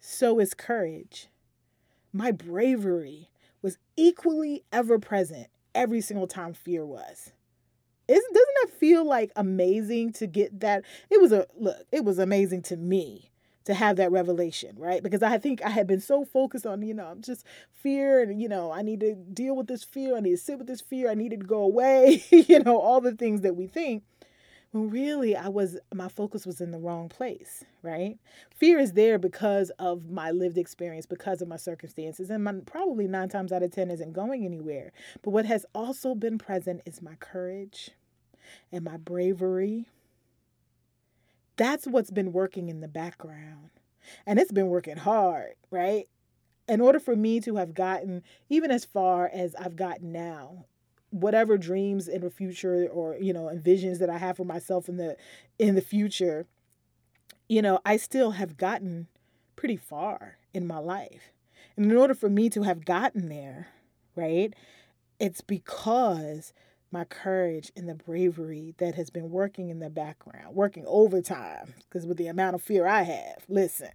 so 0.00 0.40
is 0.40 0.52
courage. 0.52 1.28
My 2.12 2.32
bravery 2.32 3.30
was 3.62 3.78
equally 3.96 4.64
ever 4.72 4.98
present 4.98 5.46
every 5.76 6.00
single 6.00 6.26
time 6.26 6.54
fear 6.54 6.84
was. 6.84 7.30
Isn't 8.08 8.34
doesn't 8.34 8.54
that 8.64 8.80
feel 8.80 9.06
like 9.06 9.30
amazing 9.36 10.12
to 10.14 10.26
get 10.26 10.58
that? 10.58 10.82
It 11.08 11.20
was 11.20 11.30
a 11.30 11.46
look, 11.56 11.86
it 11.92 12.04
was 12.04 12.18
amazing 12.18 12.62
to 12.62 12.76
me 12.76 13.30
to 13.64 13.74
have 13.74 13.96
that 13.96 14.10
revelation, 14.10 14.74
right? 14.76 15.00
Because 15.00 15.22
I 15.22 15.38
think 15.38 15.62
I 15.64 15.70
had 15.70 15.86
been 15.86 16.00
so 16.00 16.24
focused 16.24 16.66
on, 16.66 16.82
you 16.82 16.94
know, 16.94 17.06
I'm 17.06 17.22
just 17.22 17.46
fear 17.72 18.20
and, 18.22 18.42
you 18.42 18.48
know, 18.48 18.72
I 18.72 18.82
need 18.82 19.00
to 19.00 19.14
deal 19.14 19.54
with 19.56 19.68
this 19.68 19.84
fear. 19.84 20.16
I 20.16 20.20
need 20.20 20.32
to 20.32 20.36
sit 20.36 20.58
with 20.58 20.66
this 20.66 20.80
fear. 20.80 21.10
I 21.10 21.14
needed 21.14 21.40
to 21.40 21.46
go 21.46 21.62
away, 21.62 22.24
you 22.30 22.58
know, 22.58 22.78
all 22.78 23.00
the 23.00 23.12
things 23.12 23.42
that 23.42 23.54
we 23.54 23.68
think. 23.68 24.02
When 24.74 24.90
really 24.90 25.36
I 25.36 25.48
was, 25.48 25.78
my 25.94 26.08
focus 26.08 26.46
was 26.46 26.60
in 26.60 26.72
the 26.72 26.80
wrong 26.80 27.08
place, 27.08 27.64
right? 27.82 28.18
Fear 28.50 28.80
is 28.80 28.94
there 28.94 29.18
because 29.18 29.70
of 29.78 30.10
my 30.10 30.32
lived 30.32 30.58
experience, 30.58 31.06
because 31.06 31.40
of 31.40 31.46
my 31.46 31.56
circumstances, 31.56 32.28
and 32.28 32.42
my, 32.42 32.54
probably 32.66 33.06
nine 33.06 33.28
times 33.28 33.52
out 33.52 33.62
of 33.62 33.70
10 33.70 33.92
isn't 33.92 34.12
going 34.12 34.44
anywhere. 34.44 34.90
But 35.22 35.30
what 35.30 35.46
has 35.46 35.64
also 35.76 36.16
been 36.16 36.38
present 36.38 36.80
is 36.84 37.00
my 37.00 37.14
courage 37.14 37.92
and 38.72 38.84
my 38.84 38.96
bravery 38.96 39.86
that's 41.56 41.86
what's 41.86 42.10
been 42.10 42.32
working 42.32 42.68
in 42.68 42.80
the 42.80 42.88
background. 42.88 43.70
And 44.26 44.38
it's 44.38 44.52
been 44.52 44.68
working 44.68 44.96
hard, 44.96 45.54
right? 45.70 46.08
In 46.68 46.80
order 46.80 46.98
for 46.98 47.16
me 47.16 47.40
to 47.40 47.56
have 47.56 47.74
gotten 47.74 48.22
even 48.48 48.70
as 48.70 48.84
far 48.84 49.30
as 49.32 49.54
I've 49.54 49.76
gotten 49.76 50.12
now, 50.12 50.66
whatever 51.14 51.56
dreams 51.56 52.08
in 52.08 52.22
the 52.22 52.30
future 52.30 52.88
or, 52.88 53.16
you 53.20 53.32
know, 53.32 53.46
and 53.46 53.62
visions 53.62 54.00
that 54.00 54.10
I 54.10 54.18
have 54.18 54.36
for 54.36 54.44
myself 54.44 54.88
in 54.88 54.96
the 54.96 55.16
in 55.60 55.76
the 55.76 55.80
future, 55.80 56.46
you 57.48 57.62
know, 57.62 57.78
I 57.84 57.96
still 57.98 58.32
have 58.32 58.56
gotten 58.56 59.06
pretty 59.54 59.76
far 59.76 60.38
in 60.52 60.66
my 60.66 60.78
life. 60.78 61.32
And 61.76 61.90
in 61.90 61.96
order 61.96 62.14
for 62.14 62.28
me 62.28 62.50
to 62.50 62.62
have 62.62 62.84
gotten 62.84 63.28
there, 63.28 63.68
right? 64.16 64.54
It's 65.20 65.40
because 65.40 66.52
my 66.90 67.04
courage 67.04 67.70
and 67.76 67.88
the 67.88 67.94
bravery 67.94 68.74
that 68.78 68.96
has 68.96 69.10
been 69.10 69.30
working 69.30 69.68
in 69.68 69.78
the 69.78 69.90
background, 69.90 70.54
working 70.54 70.84
overtime, 70.86 71.74
because 71.84 72.06
with 72.06 72.16
the 72.16 72.26
amount 72.26 72.56
of 72.56 72.62
fear 72.62 72.86
I 72.86 73.02
have, 73.02 73.44
listen. 73.48 73.90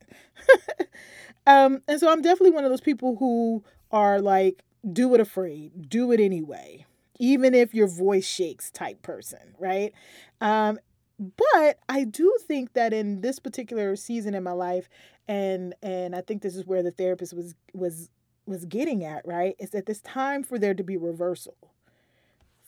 um, 1.47 1.81
and 1.87 1.99
so 1.99 2.09
I'm 2.09 2.21
definitely 2.21 2.51
one 2.51 2.63
of 2.63 2.69
those 2.69 2.81
people 2.81 3.17
who 3.17 3.63
are 3.91 4.21
like, 4.21 4.63
do 4.91 5.13
it 5.15 5.21
afraid, 5.21 5.89
do 5.89 6.11
it 6.13 6.21
anyway, 6.21 6.85
even 7.19 7.53
if 7.53 7.73
your 7.73 7.87
voice 7.87 8.25
shakes 8.25 8.71
type 8.71 9.01
person, 9.01 9.55
right? 9.59 9.93
Um, 10.41 10.79
but 11.19 11.79
I 11.89 12.05
do 12.05 12.35
think 12.47 12.73
that 12.73 12.93
in 12.93 13.21
this 13.21 13.39
particular 13.39 13.95
season 13.95 14.33
in 14.35 14.43
my 14.43 14.53
life, 14.53 14.89
and 15.27 15.75
and 15.83 16.15
I 16.15 16.21
think 16.21 16.41
this 16.41 16.55
is 16.55 16.65
where 16.65 16.83
the 16.83 16.91
therapist 16.91 17.33
was 17.33 17.55
was 17.73 18.09
was 18.45 18.65
getting 18.65 19.03
at, 19.03 19.27
right? 19.27 19.55
Is 19.59 19.71
that 19.71 19.89
it's 19.89 20.01
time 20.01 20.43
for 20.43 20.57
there 20.57 20.73
to 20.73 20.83
be 20.83 20.97
reversal 20.97 21.55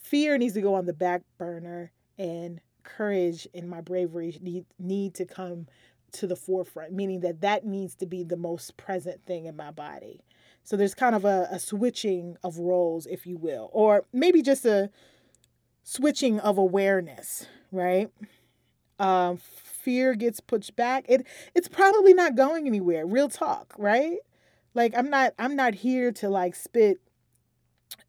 fear 0.01 0.37
needs 0.37 0.53
to 0.55 0.61
go 0.61 0.75
on 0.75 0.85
the 0.85 0.93
back 0.93 1.21
burner 1.37 1.91
and 2.17 2.59
courage 2.83 3.47
and 3.53 3.69
my 3.69 3.81
bravery 3.81 4.37
need, 4.41 4.65
need 4.79 5.13
to 5.15 5.25
come 5.25 5.67
to 6.11 6.27
the 6.27 6.35
forefront, 6.35 6.91
meaning 6.91 7.21
that 7.21 7.41
that 7.41 7.65
needs 7.65 7.95
to 7.95 8.05
be 8.05 8.23
the 8.23 8.35
most 8.35 8.75
present 8.75 9.25
thing 9.25 9.45
in 9.45 9.55
my 9.55 9.71
body. 9.71 10.21
So 10.63 10.77
there's 10.77 10.93
kind 10.93 11.15
of 11.15 11.25
a, 11.25 11.47
a 11.51 11.59
switching 11.59 12.37
of 12.43 12.57
roles, 12.57 13.07
if 13.07 13.25
you 13.25 13.37
will, 13.37 13.69
or 13.73 14.05
maybe 14.13 14.41
just 14.41 14.65
a 14.65 14.89
switching 15.83 16.39
of 16.39 16.57
awareness, 16.57 17.47
right? 17.71 18.09
Um, 18.99 19.37
fear 19.37 20.13
gets 20.13 20.39
pushed 20.39 20.75
back. 20.75 21.05
It 21.09 21.25
it's 21.55 21.67
probably 21.67 22.13
not 22.13 22.35
going 22.35 22.67
anywhere. 22.67 23.05
Real 23.05 23.29
talk, 23.29 23.73
right? 23.77 24.17
Like 24.73 24.93
I'm 24.95 25.09
not 25.09 25.33
I'm 25.39 25.55
not 25.55 25.75
here 25.75 26.11
to 26.13 26.29
like 26.29 26.55
spit 26.55 26.99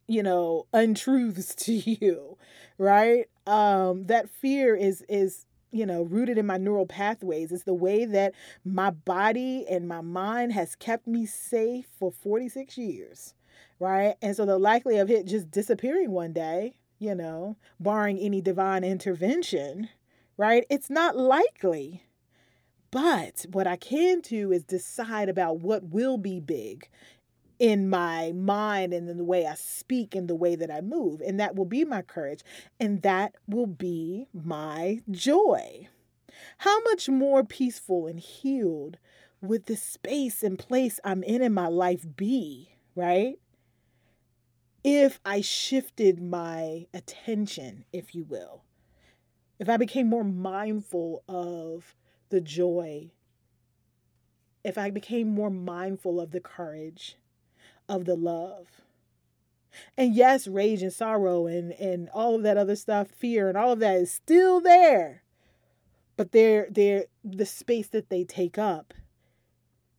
you 0.06 0.22
know 0.22 0.66
untruths 0.72 1.54
to 1.64 1.72
you 1.72 2.36
right 2.78 3.26
um 3.46 4.04
that 4.06 4.28
fear 4.28 4.74
is 4.74 5.02
is 5.08 5.46
you 5.72 5.86
know 5.86 6.02
rooted 6.02 6.38
in 6.38 6.46
my 6.46 6.56
neural 6.56 6.86
pathways 6.86 7.50
it's 7.50 7.64
the 7.64 7.74
way 7.74 8.04
that 8.04 8.32
my 8.64 8.90
body 8.90 9.66
and 9.68 9.88
my 9.88 10.00
mind 10.00 10.52
has 10.52 10.76
kept 10.76 11.06
me 11.06 11.26
safe 11.26 11.86
for 11.98 12.12
46 12.12 12.78
years 12.78 13.34
right? 13.78 14.14
And 14.22 14.36
so 14.36 14.46
the 14.46 14.58
likely 14.58 14.98
of 14.98 15.10
it 15.10 15.26
just 15.26 15.50
disappearing 15.50 16.10
one 16.12 16.32
day 16.32 16.74
you 16.98 17.14
know 17.14 17.56
barring 17.80 18.18
any 18.18 18.40
divine 18.40 18.84
intervention 18.84 19.88
right 20.36 20.64
it's 20.70 20.90
not 20.90 21.16
likely. 21.16 22.04
But 22.90 23.46
what 23.50 23.66
I 23.66 23.76
can 23.76 24.20
do 24.20 24.52
is 24.52 24.64
decide 24.64 25.30
about 25.30 25.60
what 25.60 25.84
will 25.84 26.18
be 26.18 26.40
big 26.40 26.88
in 27.62 27.88
my 27.88 28.32
mind 28.32 28.92
and 28.92 29.08
in 29.08 29.16
the 29.18 29.24
way 29.24 29.46
I 29.46 29.54
speak 29.54 30.16
and 30.16 30.26
the 30.26 30.34
way 30.34 30.56
that 30.56 30.68
I 30.68 30.80
move. 30.80 31.20
And 31.20 31.38
that 31.38 31.54
will 31.54 31.64
be 31.64 31.84
my 31.84 32.02
courage. 32.02 32.40
And 32.80 33.02
that 33.02 33.36
will 33.46 33.68
be 33.68 34.26
my 34.34 35.00
joy. 35.08 35.86
How 36.58 36.80
much 36.80 37.08
more 37.08 37.44
peaceful 37.44 38.08
and 38.08 38.18
healed 38.18 38.98
would 39.40 39.66
the 39.66 39.76
space 39.76 40.42
and 40.42 40.58
place 40.58 40.98
I'm 41.04 41.22
in 41.22 41.40
in 41.40 41.54
my 41.54 41.68
life 41.68 42.04
be, 42.16 42.74
right? 42.96 43.38
If 44.82 45.20
I 45.24 45.40
shifted 45.40 46.20
my 46.20 46.88
attention, 46.92 47.84
if 47.92 48.12
you 48.12 48.24
will, 48.24 48.64
if 49.60 49.68
I 49.68 49.76
became 49.76 50.08
more 50.08 50.24
mindful 50.24 51.22
of 51.28 51.94
the 52.30 52.40
joy, 52.40 53.12
if 54.64 54.76
I 54.76 54.90
became 54.90 55.28
more 55.28 55.50
mindful 55.50 56.20
of 56.20 56.32
the 56.32 56.40
courage, 56.40 57.18
of 57.88 58.04
the 58.04 58.16
love. 58.16 58.82
And 59.96 60.14
yes, 60.14 60.46
rage 60.46 60.82
and 60.82 60.92
sorrow 60.92 61.46
and, 61.46 61.72
and 61.72 62.08
all 62.10 62.34
of 62.34 62.42
that 62.42 62.56
other 62.56 62.76
stuff, 62.76 63.08
fear 63.08 63.48
and 63.48 63.56
all 63.56 63.72
of 63.72 63.78
that 63.80 63.96
is 63.96 64.12
still 64.12 64.60
there. 64.60 65.22
But 66.16 66.32
they're 66.32 66.66
they're 66.70 67.06
the 67.24 67.46
space 67.46 67.88
that 67.88 68.10
they 68.10 68.22
take 68.24 68.58
up, 68.58 68.92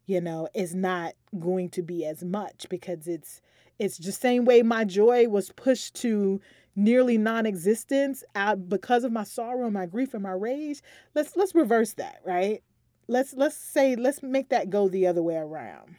you 0.06 0.22
know, 0.22 0.48
is 0.54 0.76
not 0.76 1.14
going 1.40 1.70
to 1.72 1.82
be 1.82 2.06
as 2.06 2.24
much 2.24 2.68
because 2.70 3.08
it's 3.08 3.42
it's 3.80 3.98
the 3.98 4.12
same 4.12 4.46
way 4.46 4.62
my 4.62 4.86
joy 4.86 5.28
was 5.28 5.52
pushed 5.52 5.96
to 5.96 6.40
nearly 6.76 7.18
non-existence 7.18 8.24
out 8.36 8.70
because 8.70 9.04
of 9.04 9.12
my 9.12 9.24
sorrow, 9.24 9.66
and 9.66 9.74
my 9.74 9.86
grief, 9.86 10.14
and 10.14 10.24
my 10.24 10.32
rage. 10.32 10.82
Let's 11.16 11.36
let's 11.36 11.56
reverse 11.56 11.94
that, 11.94 12.22
right? 12.24 12.62
Let's 13.08 13.34
let's 13.34 13.58
say 13.58 13.96
let's 13.96 14.22
make 14.22 14.50
that 14.50 14.70
go 14.70 14.88
the 14.88 15.08
other 15.08 15.24
way 15.24 15.36
around. 15.36 15.96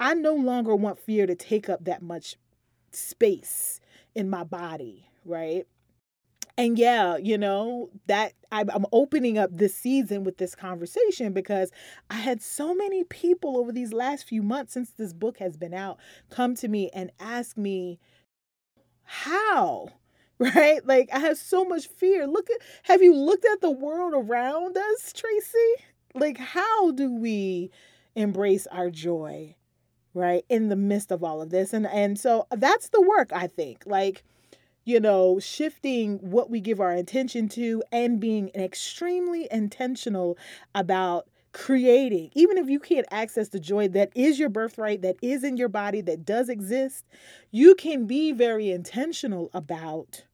I 0.00 0.14
no 0.14 0.34
longer 0.34 0.74
want 0.74 0.98
fear 0.98 1.26
to 1.26 1.34
take 1.34 1.68
up 1.68 1.84
that 1.84 2.02
much 2.02 2.36
space 2.92 3.80
in 4.14 4.30
my 4.30 4.44
body, 4.44 5.08
right? 5.24 5.66
And 6.56 6.76
yeah, 6.76 7.16
you 7.16 7.38
know, 7.38 7.88
that 8.08 8.32
I'm 8.50 8.84
opening 8.92 9.38
up 9.38 9.50
this 9.52 9.74
season 9.76 10.24
with 10.24 10.38
this 10.38 10.56
conversation 10.56 11.32
because 11.32 11.70
I 12.10 12.14
had 12.16 12.42
so 12.42 12.74
many 12.74 13.04
people 13.04 13.56
over 13.58 13.70
these 13.70 13.92
last 13.92 14.24
few 14.26 14.42
months 14.42 14.72
since 14.72 14.90
this 14.90 15.12
book 15.12 15.38
has 15.38 15.56
been 15.56 15.72
out 15.72 15.98
come 16.30 16.56
to 16.56 16.66
me 16.68 16.90
and 16.92 17.12
ask 17.20 17.56
me, 17.56 17.98
how? 19.04 19.90
Right? 20.40 20.86
Like, 20.86 21.08
I 21.12 21.18
have 21.18 21.36
so 21.36 21.64
much 21.64 21.88
fear. 21.88 22.24
Look 22.28 22.48
at, 22.48 22.58
have 22.84 23.02
you 23.02 23.12
looked 23.12 23.44
at 23.44 23.60
the 23.60 23.72
world 23.72 24.14
around 24.14 24.76
us, 24.76 25.12
Tracy? 25.12 25.74
Like, 26.14 26.38
how 26.38 26.92
do 26.92 27.12
we 27.12 27.72
embrace 28.14 28.68
our 28.68 28.88
joy? 28.88 29.56
Right 30.18 30.44
in 30.48 30.68
the 30.68 30.76
midst 30.76 31.10
of 31.10 31.22
all 31.24 31.40
of 31.40 31.50
this 31.50 31.72
and 31.72 31.86
and 31.86 32.18
so 32.18 32.46
that's 32.56 32.88
the 32.90 33.00
work 33.00 33.32
i 33.32 33.46
think 33.46 33.82
like 33.86 34.24
you 34.84 35.00
know 35.00 35.38
shifting 35.38 36.18
what 36.18 36.50
we 36.50 36.60
give 36.60 36.80
our 36.80 36.92
attention 36.92 37.48
to 37.48 37.82
and 37.92 38.20
being 38.20 38.50
extremely 38.54 39.48
intentional 39.50 40.36
about 40.74 41.28
creating, 41.52 42.30
even 42.34 42.58
if 42.58 42.68
you 42.68 42.78
can't 42.78 43.06
access 43.10 43.48
the 43.48 43.58
joy 43.58 43.88
that 43.88 44.10
is 44.14 44.38
your 44.38 44.48
birthright, 44.48 45.02
that 45.02 45.16
is 45.22 45.42
in 45.42 45.56
your 45.56 45.68
body, 45.68 46.00
that 46.00 46.24
does 46.24 46.48
exist, 46.48 47.04
you 47.50 47.74
can 47.74 48.06
be 48.06 48.32
very 48.32 48.70
intentional 48.70 49.50
about 49.52 50.24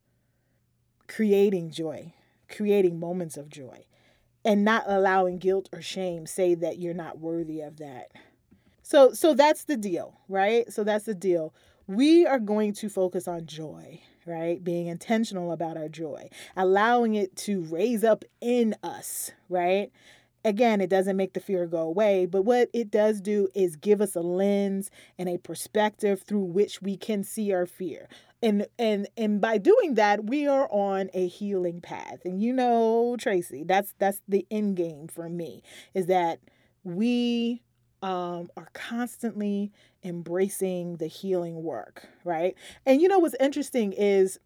creating 1.08 1.70
joy, 1.70 2.12
creating 2.48 2.98
moments 2.98 3.36
of 3.36 3.48
joy, 3.48 3.84
and 4.44 4.64
not 4.64 4.84
allowing 4.86 5.38
guilt 5.38 5.68
or 5.72 5.80
shame 5.80 6.26
say 6.26 6.54
that 6.54 6.78
you're 6.78 6.94
not 6.94 7.18
worthy 7.18 7.60
of 7.60 7.78
that. 7.78 8.10
So 8.84 9.12
so 9.14 9.34
that's 9.34 9.64
the 9.64 9.78
deal, 9.78 10.20
right? 10.28 10.72
So 10.72 10.84
that's 10.84 11.06
the 11.06 11.14
deal. 11.14 11.54
We 11.88 12.26
are 12.26 12.40
going 12.40 12.74
to 12.74 12.90
focus 12.90 13.28
on 13.28 13.46
joy, 13.46 14.00
right? 14.26 14.62
Being 14.64 14.88
intentional 14.88 15.52
about 15.52 15.76
our 15.78 15.88
joy, 15.88 16.30
allowing 16.56 17.14
it 17.14 17.36
to 17.38 17.62
raise 17.62 18.04
up 18.04 18.24
in 18.42 18.76
us, 18.84 19.32
right? 19.48 19.90
Again, 20.46 20.82
it 20.82 20.90
doesn't 20.90 21.16
make 21.16 21.34
the 21.34 21.40
fear 21.40 21.66
go 21.66 21.78
away, 21.78 22.26
but 22.26 22.42
what 22.44 22.70
it 22.74 22.90
does 22.90 23.22
do 23.22 23.48
is 23.54 23.76
give 23.76 24.02
us 24.02 24.14
a 24.14 24.20
lens 24.20 24.90
and 25.18 25.28
a 25.28 25.38
perspective 25.38 26.22
through 26.22 26.44
which 26.44 26.82
we 26.82 26.98
can 26.98 27.24
see 27.24 27.52
our 27.52 27.66
fear. 27.66 28.08
And 28.42 28.66
and 28.78 29.08
and 29.16 29.40
by 29.40 29.58
doing 29.58 29.94
that, 29.94 30.26
we 30.26 30.46
are 30.46 30.68
on 30.70 31.10
a 31.14 31.28
healing 31.28 31.80
path. 31.80 32.26
And 32.26 32.42
you 32.42 32.52
know, 32.52 33.16
Tracy, 33.18 33.64
that's 33.64 33.94
that's 33.98 34.22
the 34.28 34.46
end 34.50 34.76
game 34.76 35.08
for 35.08 35.30
me 35.30 35.62
is 35.94 36.06
that 36.06 36.40
we 36.84 37.62
um, 38.04 38.50
are 38.54 38.68
constantly 38.74 39.72
embracing 40.04 40.98
the 40.98 41.06
healing 41.06 41.62
work, 41.62 42.06
right? 42.22 42.54
And 42.84 43.00
you 43.00 43.08
know 43.08 43.18
what's 43.18 43.34
interesting 43.40 43.94
is 43.94 44.38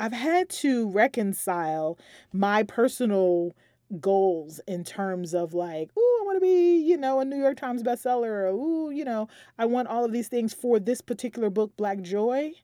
I've 0.00 0.12
had 0.12 0.48
to 0.48 0.88
reconcile 0.90 1.98
my 2.32 2.64
personal 2.64 3.54
goals 4.00 4.60
in 4.66 4.82
terms 4.82 5.34
of 5.34 5.54
like, 5.54 5.90
ooh, 5.96 6.18
I 6.20 6.24
want 6.24 6.36
to 6.36 6.40
be, 6.40 6.78
you 6.78 6.96
know, 6.96 7.20
a 7.20 7.24
New 7.24 7.36
York 7.40 7.58
Times 7.58 7.84
bestseller, 7.84 8.24
or 8.24 8.46
ooh, 8.48 8.90
you 8.90 9.04
know, 9.04 9.28
I 9.56 9.66
want 9.66 9.86
all 9.86 10.04
of 10.04 10.10
these 10.10 10.26
things 10.26 10.52
for 10.52 10.80
this 10.80 11.00
particular 11.00 11.48
book, 11.48 11.76
Black 11.76 12.00
Joy. 12.00 12.54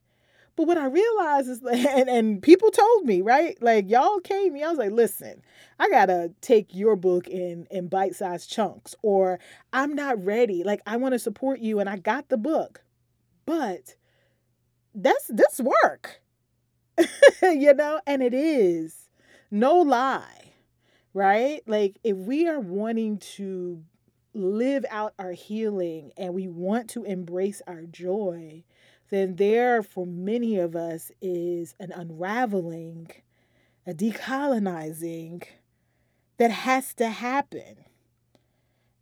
But 0.57 0.65
what 0.65 0.77
I 0.79 0.87
realized 0.87 1.49
is, 1.49 1.61
and, 1.71 2.09
and 2.09 2.41
people 2.41 2.71
told 2.71 3.05
me, 3.05 3.21
right? 3.21 3.57
Like 3.61 3.89
y'all 3.89 4.19
came 4.19 4.53
me, 4.53 4.63
I 4.63 4.69
was 4.69 4.79
like, 4.79 4.91
listen, 4.91 5.43
I 5.79 5.87
gotta 5.87 6.33
take 6.41 6.75
your 6.75 6.97
book 6.97 7.27
in 7.29 7.67
in 7.71 7.87
bite 7.87 8.15
sized 8.15 8.49
chunks, 8.49 8.95
or 9.03 9.39
I'm 9.71 9.93
not 9.93 10.21
ready. 10.21 10.63
Like 10.63 10.81
I 10.85 10.97
want 10.97 11.13
to 11.13 11.19
support 11.19 11.59
you, 11.59 11.79
and 11.79 11.87
I 11.87 11.97
got 11.97 12.27
the 12.27 12.37
book, 12.37 12.83
but 13.45 13.95
that's 14.95 15.27
this 15.27 15.61
work, 15.83 16.21
you 17.43 17.73
know, 17.75 18.01
and 18.07 18.23
it 18.23 18.33
is 18.33 19.09
no 19.51 19.77
lie, 19.77 20.53
right? 21.13 21.61
Like 21.67 21.99
if 22.03 22.17
we 22.17 22.47
are 22.47 22.59
wanting 22.59 23.19
to 23.35 23.83
live 24.33 24.85
out 24.89 25.13
our 25.19 25.31
healing 25.33 26.11
and 26.17 26.33
we 26.33 26.47
want 26.47 26.89
to 26.91 27.03
embrace 27.03 27.61
our 27.67 27.83
joy 27.83 28.63
then 29.09 29.35
there 29.35 29.81
for 29.83 30.05
many 30.05 30.57
of 30.57 30.75
us 30.75 31.11
is 31.21 31.75
an 31.79 31.91
unraveling, 31.91 33.11
a 33.85 33.93
decolonizing 33.93 35.43
that 36.37 36.51
has 36.51 36.93
to 36.95 37.09
happen. 37.09 37.77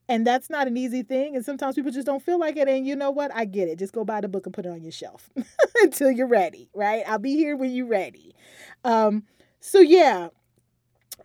And 0.08 0.26
that's 0.26 0.50
not 0.50 0.68
an 0.68 0.78
easy 0.78 1.02
thing. 1.02 1.36
And 1.36 1.44
sometimes 1.44 1.76
people 1.76 1.92
just 1.92 2.06
don't 2.06 2.22
feel 2.22 2.40
like 2.40 2.58
it. 2.58 2.68
And 2.68 2.86
you 2.86 2.96
know 2.96 3.10
what? 3.10 3.32
I 3.34 3.46
get 3.46 3.68
it. 3.68 3.80
Just 3.80 3.94
go 3.94 4.06
buy 4.06 4.22
the 4.22 4.28
book 4.28 4.46
and 4.46 4.54
put 4.54 4.66
it 4.66 4.70
on 4.70 4.84
your 4.84 4.92
shelf 4.92 5.30
until 5.82 6.12
you're 6.12 6.28
ready, 6.28 6.70
right? 6.76 7.04
I'll 7.08 7.18
be 7.18 7.36
here 7.36 7.56
when 7.58 7.72
you're 7.72 7.88
ready. 7.88 8.36
Um, 8.84 9.24
so, 9.60 9.80
yeah, 9.80 10.28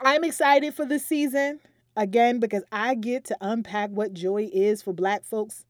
I'm 0.00 0.24
excited 0.24 0.72
for 0.72 0.86
this 0.86 1.06
season 1.06 1.60
again 1.94 2.40
because 2.40 2.62
I 2.72 2.94
get 2.94 3.26
to 3.26 3.36
unpack 3.42 3.90
what 3.90 4.14
joy 4.14 4.48
is 4.50 4.80
for 4.80 4.94
Black 4.94 5.24
folks 5.24 5.66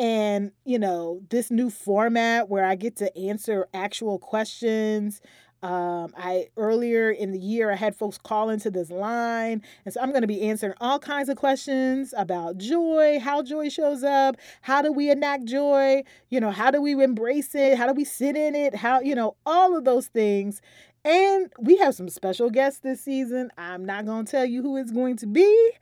and 0.00 0.50
you 0.64 0.78
know 0.78 1.20
this 1.28 1.50
new 1.50 1.70
format 1.70 2.48
where 2.48 2.64
i 2.64 2.74
get 2.74 2.96
to 2.96 3.16
answer 3.16 3.68
actual 3.74 4.18
questions 4.18 5.20
um, 5.62 6.14
i 6.16 6.46
earlier 6.56 7.10
in 7.10 7.32
the 7.32 7.38
year 7.38 7.70
i 7.70 7.74
had 7.74 7.94
folks 7.94 8.16
call 8.16 8.48
into 8.48 8.70
this 8.70 8.90
line 8.90 9.62
and 9.84 9.92
so 9.92 10.00
i'm 10.00 10.08
going 10.08 10.22
to 10.22 10.26
be 10.26 10.40
answering 10.40 10.72
all 10.80 10.98
kinds 10.98 11.28
of 11.28 11.36
questions 11.36 12.14
about 12.16 12.56
joy 12.56 13.20
how 13.20 13.42
joy 13.42 13.68
shows 13.68 14.02
up 14.02 14.36
how 14.62 14.80
do 14.80 14.90
we 14.90 15.10
enact 15.10 15.44
joy 15.44 16.02
you 16.30 16.40
know 16.40 16.50
how 16.50 16.70
do 16.70 16.80
we 16.80 16.92
embrace 17.04 17.54
it 17.54 17.76
how 17.76 17.86
do 17.86 17.92
we 17.92 18.04
sit 18.04 18.36
in 18.36 18.54
it 18.54 18.74
how 18.74 19.00
you 19.00 19.14
know 19.14 19.36
all 19.44 19.76
of 19.76 19.84
those 19.84 20.06
things. 20.06 20.60
And 21.04 21.50
we 21.58 21.78
have 21.78 21.94
some 21.94 22.08
special 22.08 22.50
guests 22.50 22.80
this 22.80 23.00
season. 23.02 23.50
I'm 23.56 23.86
not 23.86 24.04
going 24.04 24.26
to 24.26 24.30
tell 24.30 24.44
you 24.44 24.62
who 24.62 24.76
it's 24.76 24.92
going 24.92 25.16
to 25.18 25.26
be 25.26 25.72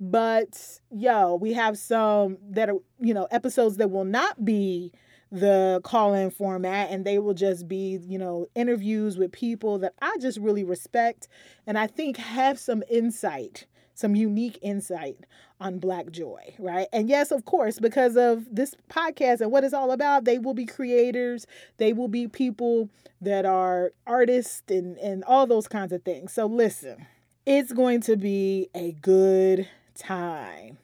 but 0.00 0.80
yo, 0.90 1.36
we 1.36 1.52
have 1.54 1.78
some 1.78 2.38
that 2.50 2.68
are, 2.68 2.78
you 3.00 3.14
know, 3.14 3.26
episodes 3.30 3.76
that 3.78 3.90
will 3.90 4.04
not 4.04 4.44
be 4.44 4.92
the 5.32 5.80
call 5.84 6.14
in 6.14 6.30
format 6.30 6.90
and 6.90 7.04
they 7.04 7.18
will 7.18 7.34
just 7.34 7.66
be, 7.66 7.98
you 8.06 8.18
know, 8.18 8.46
interviews 8.54 9.16
with 9.16 9.32
people 9.32 9.78
that 9.78 9.94
I 10.00 10.16
just 10.20 10.38
really 10.38 10.64
respect 10.64 11.28
and 11.66 11.78
I 11.78 11.86
think 11.86 12.16
have 12.16 12.58
some 12.58 12.82
insight, 12.88 13.66
some 13.94 14.14
unique 14.14 14.58
insight 14.62 15.18
on 15.60 15.78
Black 15.78 16.10
Joy, 16.10 16.54
right? 16.58 16.86
And 16.92 17.08
yes, 17.08 17.32
of 17.32 17.44
course, 17.44 17.80
because 17.80 18.16
of 18.16 18.46
this 18.54 18.74
podcast 18.88 19.40
and 19.40 19.50
what 19.50 19.64
it's 19.64 19.74
all 19.74 19.90
about, 19.90 20.24
they 20.24 20.38
will 20.38 20.54
be 20.54 20.66
creators, 20.66 21.46
they 21.78 21.92
will 21.92 22.08
be 22.08 22.28
people 22.28 22.88
that 23.20 23.46
are 23.46 23.92
artists 24.06 24.62
and, 24.68 24.96
and 24.98 25.24
all 25.24 25.46
those 25.46 25.66
kinds 25.66 25.92
of 25.92 26.02
things. 26.02 26.32
So 26.32 26.46
listen, 26.46 27.06
it's 27.46 27.72
going 27.72 28.00
to 28.02 28.16
be 28.16 28.68
a 28.74 28.92
good 28.92 29.68
time. 29.96 30.78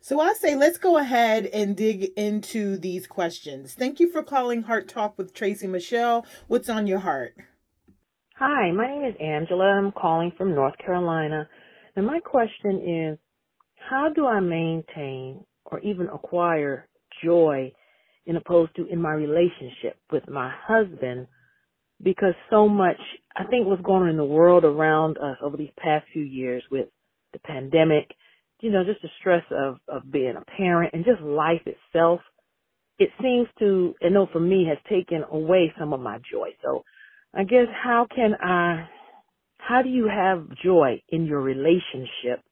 So 0.00 0.20
I 0.20 0.34
say 0.34 0.54
let's 0.54 0.78
go 0.78 0.98
ahead 0.98 1.46
and 1.46 1.76
dig 1.76 2.10
into 2.16 2.76
these 2.76 3.06
questions. 3.06 3.74
Thank 3.74 4.00
you 4.00 4.10
for 4.10 4.22
calling 4.22 4.62
Heart 4.62 4.88
Talk 4.88 5.18
with 5.18 5.34
Tracy 5.34 5.66
Michelle. 5.66 6.24
What's 6.46 6.68
on 6.68 6.86
your 6.86 7.00
heart? 7.00 7.34
Hi, 8.38 8.70
my 8.70 8.86
name 8.86 9.04
is 9.04 9.16
Angela. 9.20 9.64
I'm 9.64 9.92
calling 9.92 10.32
from 10.36 10.54
North 10.54 10.76
Carolina. 10.78 11.48
And 11.94 12.06
my 12.06 12.20
question 12.20 13.12
is 13.12 13.18
how 13.88 14.08
do 14.14 14.26
I 14.26 14.40
maintain 14.40 15.44
or 15.64 15.80
even 15.80 16.08
acquire 16.08 16.88
joy 17.24 17.72
in 18.26 18.36
opposed 18.36 18.74
to 18.76 18.86
in 18.86 19.00
my 19.00 19.12
relationship 19.12 19.96
with 20.10 20.28
my 20.28 20.52
husband 20.66 21.26
because 22.02 22.34
so 22.50 22.68
much 22.68 22.98
I 23.34 23.44
think 23.44 23.66
what's 23.66 23.82
going 23.82 24.02
on 24.02 24.08
in 24.10 24.16
the 24.16 24.24
world 24.24 24.64
around 24.64 25.18
us 25.18 25.38
over 25.42 25.56
these 25.56 25.70
past 25.78 26.06
few 26.12 26.22
years 26.22 26.62
with 26.70 26.88
the 27.32 27.38
pandemic, 27.40 28.10
you 28.60 28.70
know, 28.70 28.84
just 28.84 29.02
the 29.02 29.08
stress 29.20 29.44
of, 29.50 29.78
of 29.88 30.10
being 30.10 30.34
a 30.36 30.44
parent 30.56 30.94
and 30.94 31.04
just 31.04 31.20
life 31.20 31.62
itself, 31.66 32.20
it 32.98 33.10
seems 33.20 33.48
to, 33.58 33.94
I 34.02 34.08
know 34.08 34.26
for 34.32 34.40
me, 34.40 34.66
has 34.68 34.78
taken 34.88 35.24
away 35.30 35.72
some 35.78 35.92
of 35.92 36.00
my 36.00 36.18
joy. 36.30 36.50
So 36.64 36.82
I 37.34 37.44
guess 37.44 37.66
how 37.70 38.06
can 38.14 38.34
I, 38.42 38.88
how 39.58 39.82
do 39.82 39.88
you 39.88 40.08
have 40.08 40.48
joy 40.64 41.02
in 41.10 41.26
your 41.26 41.40
relationship 41.40 42.42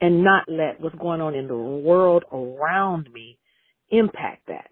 and 0.00 0.22
not 0.22 0.44
let 0.48 0.80
what's 0.80 0.94
going 0.94 1.20
on 1.20 1.34
in 1.34 1.48
the 1.48 1.56
world 1.56 2.24
around 2.32 3.08
me 3.12 3.38
impact 3.90 4.46
that? 4.46 4.70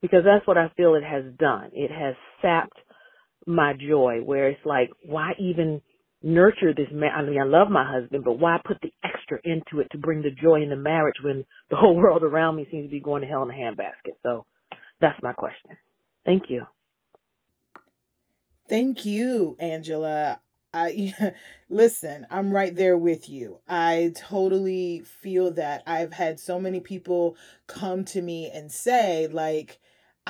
Because 0.00 0.22
that's 0.24 0.46
what 0.46 0.56
I 0.56 0.70
feel 0.76 0.94
it 0.94 1.02
has 1.02 1.24
done. 1.36 1.70
It 1.72 1.90
has 1.90 2.14
sapped 2.40 2.78
my 3.46 3.72
joy 3.72 4.20
where 4.22 4.48
it's 4.48 4.64
like, 4.64 4.90
why 5.04 5.32
even 5.40 5.80
nurture 6.28 6.74
this 6.74 6.88
man. 6.92 7.10
I 7.16 7.22
mean, 7.22 7.40
I 7.40 7.44
love 7.44 7.70
my 7.70 7.90
husband, 7.90 8.24
but 8.24 8.38
why 8.38 8.58
put 8.64 8.78
the 8.82 8.92
extra 9.04 9.38
into 9.44 9.80
it 9.80 9.88
to 9.92 9.98
bring 9.98 10.22
the 10.22 10.30
joy 10.30 10.62
in 10.62 10.70
the 10.70 10.76
marriage 10.76 11.16
when 11.22 11.44
the 11.70 11.76
whole 11.78 11.96
world 11.96 12.22
around 12.22 12.56
me 12.56 12.68
seems 12.70 12.86
to 12.86 12.90
be 12.90 13.00
going 13.00 13.22
to 13.22 13.28
hell 13.28 13.42
in 13.42 13.50
a 13.50 13.54
handbasket? 13.54 14.14
So 14.22 14.46
that's 15.00 15.20
my 15.22 15.32
question. 15.32 15.76
Thank 16.24 16.44
you. 16.48 16.66
Thank 18.68 19.06
you, 19.06 19.56
Angela. 19.58 20.40
I 20.74 21.14
listen, 21.70 22.26
I'm 22.30 22.52
right 22.52 22.74
there 22.74 22.98
with 22.98 23.28
you. 23.28 23.60
I 23.68 24.12
totally 24.16 25.00
feel 25.00 25.52
that 25.52 25.82
I've 25.86 26.12
had 26.12 26.38
so 26.38 26.60
many 26.60 26.80
people 26.80 27.36
come 27.66 28.04
to 28.06 28.20
me 28.22 28.50
and 28.52 28.70
say 28.70 29.26
like 29.28 29.78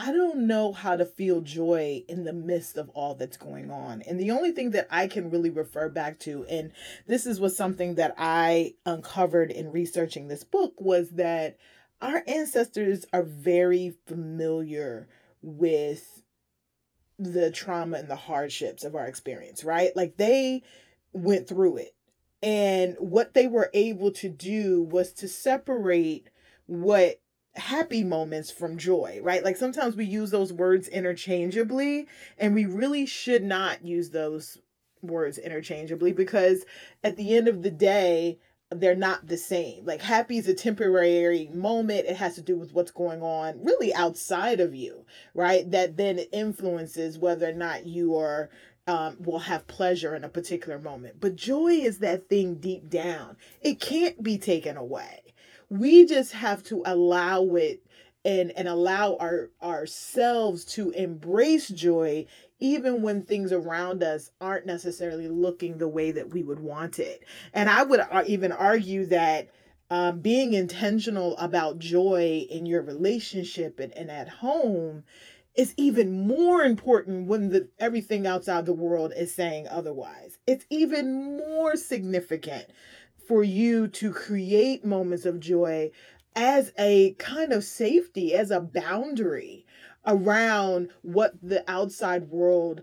I 0.00 0.12
don't 0.12 0.46
know 0.46 0.72
how 0.72 0.94
to 0.94 1.04
feel 1.04 1.40
joy 1.40 2.04
in 2.06 2.22
the 2.22 2.32
midst 2.32 2.76
of 2.76 2.88
all 2.90 3.16
that's 3.16 3.36
going 3.36 3.72
on. 3.72 4.00
And 4.02 4.20
the 4.20 4.30
only 4.30 4.52
thing 4.52 4.70
that 4.70 4.86
I 4.92 5.08
can 5.08 5.28
really 5.28 5.50
refer 5.50 5.88
back 5.88 6.20
to, 6.20 6.46
and 6.48 6.70
this 7.08 7.26
is 7.26 7.40
was 7.40 7.56
something 7.56 7.96
that 7.96 8.14
I 8.16 8.74
uncovered 8.86 9.50
in 9.50 9.72
researching 9.72 10.28
this 10.28 10.44
book, 10.44 10.80
was 10.80 11.10
that 11.10 11.56
our 12.00 12.22
ancestors 12.28 13.06
are 13.12 13.24
very 13.24 13.96
familiar 14.06 15.08
with 15.42 16.22
the 17.18 17.50
trauma 17.50 17.98
and 17.98 18.08
the 18.08 18.14
hardships 18.14 18.84
of 18.84 18.94
our 18.94 19.06
experience, 19.06 19.64
right? 19.64 19.90
Like 19.96 20.16
they 20.16 20.62
went 21.12 21.48
through 21.48 21.78
it. 21.78 21.96
And 22.40 22.94
what 23.00 23.34
they 23.34 23.48
were 23.48 23.68
able 23.74 24.12
to 24.12 24.28
do 24.28 24.80
was 24.80 25.12
to 25.14 25.26
separate 25.26 26.30
what 26.66 27.20
happy 27.58 28.04
moments 28.04 28.50
from 28.50 28.78
joy, 28.78 29.20
right? 29.22 29.44
Like 29.44 29.56
sometimes 29.56 29.96
we 29.96 30.04
use 30.04 30.30
those 30.30 30.52
words 30.52 30.88
interchangeably, 30.88 32.06
and 32.38 32.54
we 32.54 32.64
really 32.64 33.06
should 33.06 33.42
not 33.42 33.84
use 33.84 34.10
those 34.10 34.58
words 35.02 35.38
interchangeably 35.38 36.12
because 36.12 36.64
at 37.04 37.16
the 37.16 37.36
end 37.36 37.48
of 37.48 37.62
the 37.62 37.70
day, 37.70 38.38
they're 38.70 38.94
not 38.94 39.26
the 39.26 39.36
same. 39.36 39.84
Like 39.84 40.02
happy 40.02 40.36
is 40.36 40.48
a 40.48 40.54
temporary 40.54 41.48
moment. 41.54 42.06
It 42.06 42.16
has 42.16 42.34
to 42.34 42.42
do 42.42 42.56
with 42.56 42.74
what's 42.74 42.90
going 42.90 43.22
on 43.22 43.64
really 43.64 43.94
outside 43.94 44.60
of 44.60 44.74
you, 44.74 45.06
right? 45.34 45.70
That 45.70 45.96
then 45.96 46.18
influences 46.32 47.18
whether 47.18 47.48
or 47.48 47.54
not 47.54 47.86
you 47.86 48.16
are 48.16 48.50
um, 48.86 49.16
will 49.20 49.40
have 49.40 49.66
pleasure 49.66 50.14
in 50.14 50.24
a 50.24 50.28
particular 50.28 50.78
moment. 50.78 51.16
But 51.20 51.36
joy 51.36 51.72
is 51.72 51.98
that 51.98 52.28
thing 52.28 52.54
deep 52.56 52.88
down. 52.88 53.36
It 53.60 53.80
can't 53.80 54.22
be 54.22 54.38
taken 54.38 54.76
away. 54.76 55.27
We 55.70 56.06
just 56.06 56.32
have 56.32 56.62
to 56.64 56.82
allow 56.86 57.44
it 57.54 57.82
and 58.24 58.52
and 58.56 58.68
allow 58.68 59.16
our 59.16 59.50
ourselves 59.62 60.64
to 60.64 60.90
embrace 60.90 61.68
joy 61.68 62.26
even 62.60 63.02
when 63.02 63.22
things 63.22 63.52
around 63.52 64.02
us 64.02 64.30
aren't 64.40 64.66
necessarily 64.66 65.28
looking 65.28 65.78
the 65.78 65.88
way 65.88 66.10
that 66.10 66.30
we 66.30 66.42
would 66.42 66.58
want 66.58 66.98
it. 66.98 67.22
And 67.54 67.68
I 67.70 67.84
would 67.84 68.00
even 68.26 68.50
argue 68.50 69.06
that 69.06 69.48
um, 69.90 70.20
being 70.20 70.52
intentional 70.52 71.36
about 71.38 71.78
joy 71.78 72.46
in 72.50 72.66
your 72.66 72.82
relationship 72.82 73.80
and, 73.80 73.92
and 73.92 74.10
at 74.10 74.28
home 74.28 75.04
is 75.54 75.72
even 75.76 76.26
more 76.26 76.62
important 76.62 77.26
when 77.26 77.48
the 77.50 77.68
everything 77.78 78.26
outside 78.26 78.66
the 78.66 78.72
world 78.72 79.12
is 79.16 79.34
saying 79.34 79.66
otherwise. 79.68 80.38
It's 80.46 80.66
even 80.70 81.38
more 81.38 81.76
significant 81.76 82.66
for 83.28 83.44
you 83.44 83.86
to 83.86 84.10
create 84.10 84.86
moments 84.86 85.26
of 85.26 85.38
joy 85.38 85.90
as 86.34 86.72
a 86.78 87.12
kind 87.18 87.52
of 87.52 87.62
safety, 87.62 88.34
as 88.34 88.50
a 88.50 88.60
boundary 88.60 89.66
around 90.06 90.88
what 91.02 91.34
the 91.42 91.62
outside 91.70 92.30
world 92.30 92.82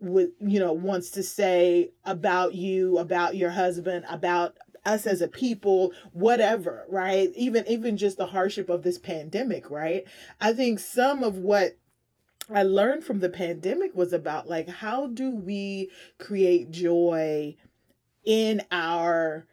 would 0.00 0.32
you 0.40 0.58
know 0.58 0.72
wants 0.72 1.10
to 1.10 1.22
say 1.22 1.90
about 2.04 2.54
you 2.54 2.98
about 2.98 3.36
your 3.36 3.50
husband 3.50 4.04
about 4.10 4.56
us 4.84 5.06
as 5.06 5.20
a 5.20 5.28
people 5.28 5.92
whatever 6.12 6.84
right? 6.88 7.30
Even 7.36 7.66
even 7.68 7.96
just 7.96 8.16
the 8.16 8.26
hardship 8.26 8.68
of 8.70 8.82
this 8.82 8.98
pandemic 8.98 9.70
right? 9.70 10.04
I 10.40 10.52
think 10.52 10.78
some 10.78 11.22
of 11.22 11.36
what 11.38 11.76
i 12.52 12.62
learned 12.62 13.02
from 13.02 13.20
the 13.20 13.28
pandemic 13.30 13.94
was 13.94 14.12
about 14.12 14.46
like 14.46 14.68
how 14.68 15.06
do 15.06 15.30
we 15.30 15.90
create 16.18 16.70
joy 16.70 17.56
in 18.24 18.60
our 18.70 19.46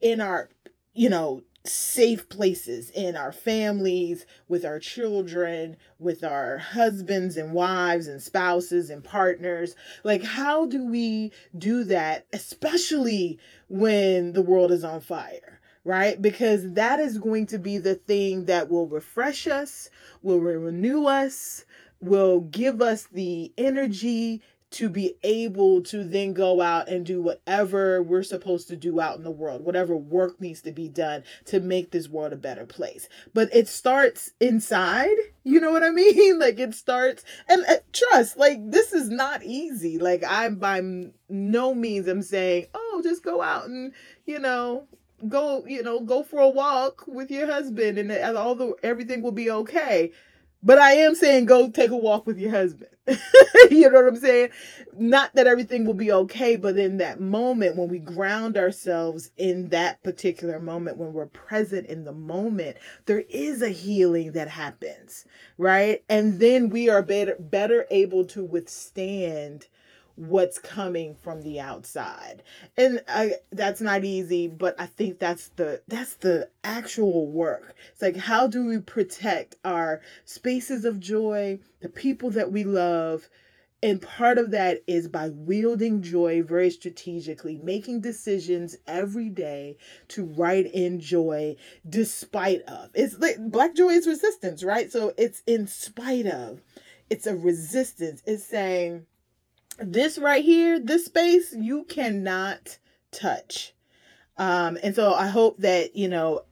in 0.00 0.20
our 0.20 0.50
you 0.92 1.08
know 1.08 1.42
safe 1.64 2.28
places 2.28 2.90
in 2.90 3.16
our 3.16 3.32
families, 3.32 4.24
with 4.48 4.64
our 4.64 4.78
children, 4.78 5.76
with 5.98 6.24
our 6.24 6.58
husbands 6.58 7.36
and 7.36 7.52
wives 7.52 8.06
and 8.06 8.22
spouses 8.22 8.88
and 8.88 9.04
partners. 9.04 9.74
Like, 10.02 10.22
how 10.22 10.66
do 10.66 10.86
we 10.86 11.32
do 11.56 11.84
that, 11.84 12.26
especially 12.32 13.38
when 13.68 14.32
the 14.32 14.42
world 14.42 14.72
is 14.72 14.84
on 14.84 15.00
fire? 15.00 15.60
Right? 15.84 16.20
Because 16.20 16.74
that 16.74 17.00
is 17.00 17.18
going 17.18 17.46
to 17.46 17.58
be 17.58 17.78
the 17.78 17.94
thing 17.94 18.44
that 18.46 18.68
will 18.70 18.86
refresh 18.86 19.46
us, 19.46 19.88
will 20.22 20.40
renew 20.40 21.06
us, 21.06 21.64
will 22.00 22.40
give 22.40 22.82
us 22.82 23.04
the 23.04 23.52
energy 23.56 24.42
to 24.70 24.88
be 24.88 25.16
able 25.24 25.82
to 25.82 26.04
then 26.04 26.32
go 26.32 26.60
out 26.60 26.88
and 26.88 27.04
do 27.04 27.20
whatever 27.20 28.02
we're 28.02 28.22
supposed 28.22 28.68
to 28.68 28.76
do 28.76 29.00
out 29.00 29.16
in 29.16 29.24
the 29.24 29.30
world, 29.30 29.64
whatever 29.64 29.96
work 29.96 30.40
needs 30.40 30.62
to 30.62 30.70
be 30.70 30.88
done 30.88 31.24
to 31.44 31.58
make 31.60 31.90
this 31.90 32.08
world 32.08 32.32
a 32.32 32.36
better 32.36 32.64
place. 32.64 33.08
But 33.34 33.54
it 33.54 33.66
starts 33.66 34.30
inside, 34.40 35.16
you 35.42 35.60
know 35.60 35.72
what 35.72 35.82
I 35.82 35.90
mean? 35.90 36.38
Like 36.38 36.58
it 36.60 36.74
starts, 36.74 37.24
and 37.48 37.64
uh, 37.66 37.76
trust, 37.92 38.36
like 38.36 38.58
this 38.70 38.92
is 38.92 39.08
not 39.08 39.42
easy. 39.42 39.98
Like 39.98 40.22
I'm 40.26 40.56
by 40.56 40.80
no 41.28 41.74
means 41.74 42.06
I'm 42.06 42.22
saying, 42.22 42.66
oh, 42.74 43.00
just 43.02 43.24
go 43.24 43.42
out 43.42 43.66
and, 43.66 43.92
you 44.24 44.38
know, 44.38 44.86
go, 45.28 45.64
you 45.66 45.82
know, 45.82 46.00
go 46.00 46.22
for 46.22 46.38
a 46.38 46.48
walk 46.48 47.04
with 47.08 47.30
your 47.30 47.46
husband 47.46 47.98
and 47.98 48.12
all 48.36 48.54
the 48.54 48.74
everything 48.84 49.20
will 49.20 49.32
be 49.32 49.50
okay 49.50 50.12
but 50.62 50.78
I 50.78 50.92
am 50.92 51.14
saying 51.14 51.46
go 51.46 51.70
take 51.70 51.90
a 51.90 51.96
walk 51.96 52.26
with 52.26 52.38
your 52.38 52.50
husband. 52.50 52.90
you 53.70 53.90
know 53.90 54.02
what 54.02 54.08
I'm 54.08 54.16
saying? 54.16 54.50
Not 54.96 55.34
that 55.34 55.46
everything 55.46 55.84
will 55.84 55.94
be 55.94 56.12
okay, 56.12 56.56
but 56.56 56.76
in 56.76 56.98
that 56.98 57.20
moment 57.20 57.76
when 57.76 57.88
we 57.88 57.98
ground 57.98 58.56
ourselves 58.56 59.30
in 59.36 59.70
that 59.70 60.02
particular 60.02 60.60
moment, 60.60 60.96
when 60.96 61.12
we're 61.12 61.26
present 61.26 61.86
in 61.86 62.04
the 62.04 62.12
moment, 62.12 62.76
there 63.06 63.24
is 63.30 63.62
a 63.62 63.70
healing 63.70 64.32
that 64.32 64.48
happens, 64.48 65.24
right? 65.58 66.04
And 66.08 66.38
then 66.38 66.68
we 66.68 66.88
are 66.88 67.02
better 67.02 67.36
better 67.38 67.86
able 67.90 68.24
to 68.26 68.44
withstand 68.44 69.66
what's 70.16 70.58
coming 70.58 71.14
from 71.14 71.42
the 71.42 71.60
outside 71.60 72.42
and 72.76 73.02
I, 73.08 73.34
that's 73.52 73.80
not 73.80 74.04
easy 74.04 74.48
but 74.48 74.74
i 74.78 74.86
think 74.86 75.18
that's 75.18 75.48
the 75.48 75.82
that's 75.88 76.14
the 76.14 76.48
actual 76.64 77.26
work 77.26 77.74
it's 77.92 78.02
like 78.02 78.16
how 78.16 78.46
do 78.46 78.66
we 78.66 78.78
protect 78.78 79.56
our 79.64 80.00
spaces 80.24 80.84
of 80.84 81.00
joy 81.00 81.60
the 81.80 81.88
people 81.88 82.30
that 82.30 82.52
we 82.52 82.64
love 82.64 83.28
and 83.82 84.02
part 84.02 84.36
of 84.36 84.50
that 84.50 84.82
is 84.86 85.08
by 85.08 85.30
wielding 85.30 86.02
joy 86.02 86.42
very 86.42 86.70
strategically, 86.70 87.58
making 87.62 88.02
decisions 88.02 88.76
every 88.86 89.30
day 89.30 89.78
to 90.08 90.26
write 90.26 90.66
in 90.66 91.00
joy 91.00 91.56
despite 91.88 92.60
of. 92.62 92.90
It's 92.94 93.18
like 93.18 93.36
black 93.38 93.74
joy 93.74 93.90
is 93.90 94.06
resistance, 94.06 94.62
right? 94.62 94.92
So 94.92 95.14
it's 95.16 95.42
in 95.46 95.66
spite 95.66 96.26
of. 96.26 96.60
It's 97.08 97.26
a 97.26 97.34
resistance. 97.34 98.22
It's 98.26 98.44
saying, 98.44 99.06
this 99.78 100.18
right 100.18 100.44
here, 100.44 100.78
this 100.78 101.06
space, 101.06 101.54
you 101.54 101.84
cannot 101.84 102.78
touch. 103.12 103.74
Um, 104.36 104.78
and 104.82 104.94
so 104.94 105.12
I 105.12 105.28
hope 105.28 105.58
that, 105.58 105.96
you 105.96 106.08
know, 106.08 106.44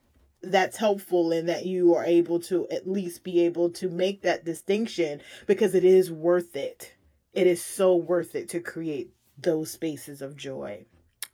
that's 0.42 0.76
helpful 0.76 1.32
and 1.32 1.48
that 1.48 1.66
you 1.66 1.94
are 1.94 2.04
able 2.04 2.38
to 2.40 2.68
at 2.70 2.88
least 2.88 3.24
be 3.24 3.40
able 3.40 3.70
to 3.70 3.88
make 3.88 4.22
that 4.22 4.44
distinction 4.44 5.20
because 5.46 5.74
it 5.74 5.84
is 5.84 6.10
worth 6.10 6.54
it. 6.54 6.94
It 7.32 7.46
is 7.46 7.64
so 7.64 7.96
worth 7.96 8.34
it 8.34 8.48
to 8.50 8.60
create 8.60 9.10
those 9.36 9.70
spaces 9.70 10.22
of 10.22 10.36
joy. 10.36 10.84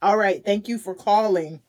All 0.01 0.17
right. 0.17 0.43
Thank 0.43 0.67
you 0.67 0.77
for 0.77 0.95
calling. 0.95 1.61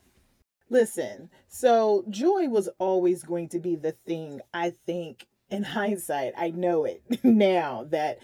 Listen, 0.68 1.31
so 1.48 2.05
joy 2.11 2.48
was 2.48 2.68
always 2.79 3.22
going 3.22 3.48
to 3.50 3.61
be 3.61 3.76
the 3.76 3.92
thing 3.92 4.40
I 4.52 4.72
think 4.85 5.26
in 5.50 5.62
hindsight, 5.64 6.33
I 6.37 6.50
know 6.50 6.85
it 6.85 7.02
now 7.24 7.85
that 7.90 8.18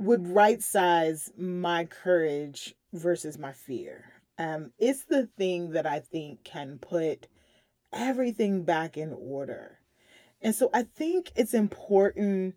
would 0.00 0.26
right 0.28 0.62
size 0.62 1.30
my 1.36 1.84
courage 1.84 2.74
versus 2.92 3.38
my 3.38 3.52
fear. 3.52 4.12
Um, 4.38 4.72
it's 4.78 5.04
the 5.04 5.28
thing 5.36 5.72
that 5.72 5.86
I 5.86 6.00
think 6.00 6.42
can 6.42 6.78
put 6.78 7.28
everything 7.92 8.64
back 8.64 8.96
in 8.96 9.12
order. 9.12 9.78
And 10.40 10.54
so 10.54 10.70
I 10.72 10.84
think 10.84 11.30
it's 11.36 11.52
important 11.52 12.54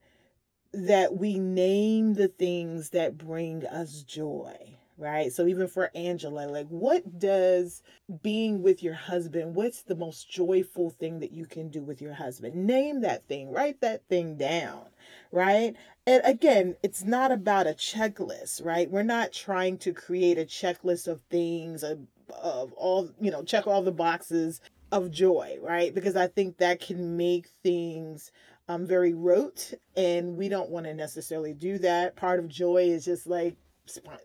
that 0.71 1.17
we 1.17 1.37
name 1.37 2.13
the 2.13 2.29
things 2.29 2.91
that 2.91 3.17
bring 3.17 3.65
us 3.65 4.03
joy 4.03 4.77
right? 4.97 5.31
So 5.31 5.47
even 5.47 5.67
for 5.67 5.91
Angela, 5.95 6.47
like 6.47 6.67
what 6.67 7.19
does 7.19 7.81
being 8.21 8.61
with 8.61 8.83
your 8.83 8.93
husband, 8.93 9.55
what's 9.55 9.81
the 9.81 9.95
most 9.95 10.29
joyful 10.29 10.89
thing 10.91 11.19
that 11.19 11.31
you 11.31 11.45
can 11.45 11.69
do 11.69 11.81
with 11.81 12.01
your 12.01 12.13
husband? 12.13 12.55
Name 12.55 13.01
that 13.01 13.27
thing, 13.27 13.51
write 13.51 13.81
that 13.81 14.07
thing 14.07 14.37
down, 14.37 14.85
right? 15.33 15.75
And 16.05 16.21
again, 16.25 16.75
it's 16.83 17.03
not 17.03 17.31
about 17.31 17.67
a 17.67 17.71
checklist, 17.71 18.63
right? 18.63 18.89
We're 18.89 19.03
not 19.03 19.33
trying 19.33 19.79
to 19.79 19.93
create 19.93 20.37
a 20.37 20.45
checklist 20.45 21.07
of 21.07 21.21
things 21.29 21.83
of, 21.83 21.99
of 22.41 22.71
all, 22.73 23.09
you 23.19 23.31
know, 23.31 23.43
check 23.43 23.65
all 23.67 23.81
the 23.81 23.91
boxes 23.91 24.61
of 24.91 25.11
joy, 25.11 25.57
right? 25.61 25.93
Because 25.93 26.15
I 26.15 26.27
think 26.27 26.57
that 26.57 26.79
can 26.79 27.17
make 27.17 27.47
things 27.63 28.31
um 28.69 28.85
very 28.87 29.13
rote 29.13 29.73
and 29.97 30.37
we 30.37 30.47
don't 30.47 30.69
want 30.69 30.85
to 30.85 30.93
necessarily 30.93 31.53
do 31.53 31.79
that. 31.79 32.15
Part 32.15 32.39
of 32.39 32.47
joy 32.47 32.83
is 32.83 33.03
just 33.03 33.27
like 33.27 33.57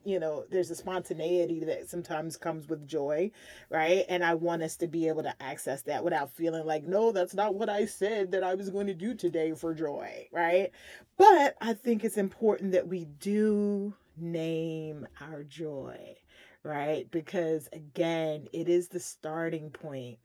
you 0.05 0.21
know 0.21 0.45
there's 0.51 0.71
a 0.71 0.75
spontaneity 0.75 1.65
that 1.65 1.89
sometimes 1.89 2.37
comes 2.37 2.69
with 2.69 2.87
joy 2.87 3.31
right? 3.71 4.05
And 4.09 4.25
i 4.25 4.35
want 4.35 4.63
us 4.63 4.77
to 4.77 4.87
be 4.87 5.09
able 5.09 5.23
to 5.25 5.43
access 5.43 5.83
that 5.83 6.05
without 6.05 6.31
feeling 6.33 6.65
like 6.65 6.85
no 6.85 7.11
that's 7.13 7.35
not 7.35 7.55
what 7.55 7.69
i 7.69 7.85
said 7.85 8.31
that 8.33 8.45
i 8.45 8.55
was 8.55 8.71
going 8.71 8.87
to 8.87 8.95
do 8.95 9.15
today 9.15 9.53
for 9.53 9.75
joy 9.75 10.29
right? 10.33 10.71
But 11.17 11.57
i 11.61 11.73
think 11.73 12.05
it's 12.05 12.17
important 12.17 12.73
that 12.73 12.89
we 12.89 13.05
do 13.05 13.95
name 14.17 15.07
our 15.21 15.43
joy 15.45 16.17
right? 16.63 17.11
Because 17.11 17.69
again 17.73 18.47
it 18.53 18.69
is 18.69 18.89
the 18.89 19.01
starting 19.01 19.71
point 19.71 20.19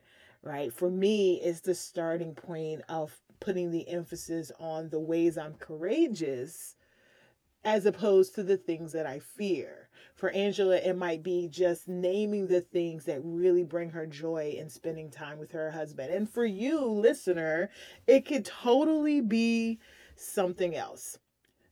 right? 0.43 0.71
For 0.73 0.89
me 0.91 1.41
it's 1.41 1.61
the 1.61 1.75
starting 1.75 2.35
point 2.35 2.81
of 2.89 3.17
putting 3.39 3.71
the 3.71 3.87
emphasis 3.89 4.51
on 4.59 4.89
the 4.89 4.99
ways 4.99 5.37
i'm 5.37 5.53
courageous 5.55 6.75
as 7.65 7.85
opposed 7.85 8.35
to 8.35 8.43
the 8.43 8.57
things 8.57 8.91
that 8.91 9.05
I 9.05 9.19
fear. 9.19 9.89
For 10.15 10.29
Angela, 10.29 10.77
it 10.77 10.95
might 10.95 11.23
be 11.23 11.47
just 11.47 11.87
naming 11.87 12.47
the 12.47 12.61
things 12.61 13.05
that 13.05 13.21
really 13.23 13.63
bring 13.63 13.89
her 13.89 14.05
joy 14.05 14.55
in 14.57 14.69
spending 14.69 15.09
time 15.09 15.39
with 15.39 15.51
her 15.51 15.71
husband. 15.71 16.13
And 16.13 16.29
for 16.29 16.45
you, 16.45 16.85
listener, 16.85 17.69
it 18.07 18.25
could 18.25 18.45
totally 18.45 19.21
be 19.21 19.79
something 20.15 20.75
else. 20.75 21.17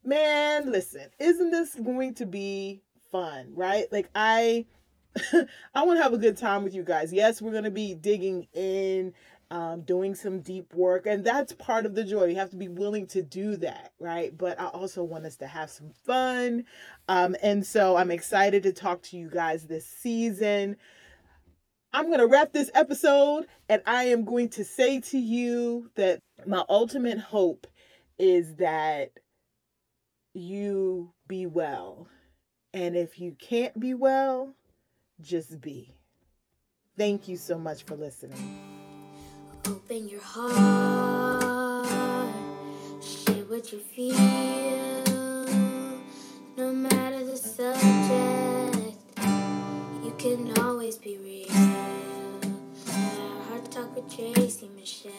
Man, 0.04 0.72
listen, 0.72 1.10
isn't 1.20 1.52
this 1.52 1.76
going 1.76 2.16
to 2.16 2.26
be 2.26 2.82
fun, 3.12 3.54
right? 3.54 3.86
Like, 3.92 4.10
I 4.16 4.66
I 5.76 5.84
want 5.84 6.00
to 6.00 6.04
have 6.04 6.14
a 6.14 6.18
good 6.18 6.38
time 6.38 6.64
with 6.64 6.74
you 6.74 6.84
guys. 6.84 7.12
Yes, 7.12 7.42
we're 7.42 7.52
going 7.52 7.66
to 7.66 7.72
be 7.72 7.94
digging 7.94 8.48
in, 8.54 9.14
um, 9.52 9.82
doing 9.82 10.16
some 10.16 10.40
deep 10.40 10.74
work, 10.74 11.06
and 11.06 11.26
that's 11.26 11.52
part 11.52 11.86
of 11.86 11.94
the 11.94 12.06
joy. 12.06 12.24
You 12.26 12.38
have 12.38 12.52
to 12.52 12.56
be 12.56 12.70
willing 12.70 13.06
to 13.08 13.22
do 13.22 13.58
that, 13.58 13.92
right? 14.00 14.36
But 14.36 14.58
I 14.60 14.68
also 14.68 15.04
want 15.04 15.26
us 15.26 15.36
to 15.38 15.48
have 15.48 15.70
some 15.70 15.92
fun. 16.06 16.64
Um, 17.10 17.36
and 17.44 17.68
so 17.68 17.98
I'm 17.98 18.12
excited 18.12 18.64
to 18.64 18.72
talk 18.72 19.02
to 19.04 19.18
you 19.18 19.30
guys 19.30 19.68
this 19.68 19.86
season. 19.86 20.78
I'm 21.92 22.06
going 22.06 22.20
to 22.20 22.28
wrap 22.28 22.54
this 22.54 22.72
episode, 22.74 23.46
and 23.68 23.82
I 23.86 24.06
am 24.06 24.24
going 24.24 24.48
to 24.52 24.64
say 24.64 25.02
to 25.02 25.20
you 25.20 25.92
that 25.96 26.20
my 26.48 26.64
ultimate 26.70 27.20
hope 27.20 27.68
is 28.18 28.56
that 28.56 29.12
you 30.34 31.12
be 31.28 31.46
well. 31.46 32.08
And 32.74 32.96
if 32.96 33.20
you 33.20 33.36
can't 33.38 33.78
be 33.78 33.94
well, 33.94 34.54
just 35.20 35.60
be. 35.60 35.94
Thank 36.98 37.28
you 37.28 37.36
so 37.36 37.58
much 37.58 37.84
for 37.84 37.96
listening. 37.98 38.81
Open 39.68 40.10
your 40.10 40.22
heart, 40.22 41.86
share 43.04 43.46
what 43.46 43.72
you 43.72 43.80
feel, 43.80 44.16
no 46.58 46.72
matter 46.74 47.24
the 47.26 47.38
subject. 47.38 48.98
You 50.04 50.14
can 50.18 50.58
always 50.60 50.98
be 50.98 51.18
real. 51.18 51.52
Our 52.88 53.44
heart 53.50 53.72
talk 53.72 53.96
with 53.96 54.14
Tracy 54.16 54.70
Michelle. 54.76 55.12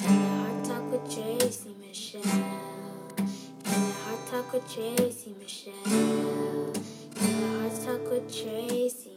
Our 0.00 0.08
heart 0.08 0.64
talk 0.64 0.90
with 0.92 1.04
Tracy 1.12 1.74
Michelle. 1.80 2.22
Heart 3.64 4.26
talk 4.30 4.52
with 4.52 4.72
Tracy 4.72 5.34
Michelle. 5.40 5.74
Heart 7.16 7.74
talk 7.84 8.10
with 8.10 8.26
Tracy 8.32 9.10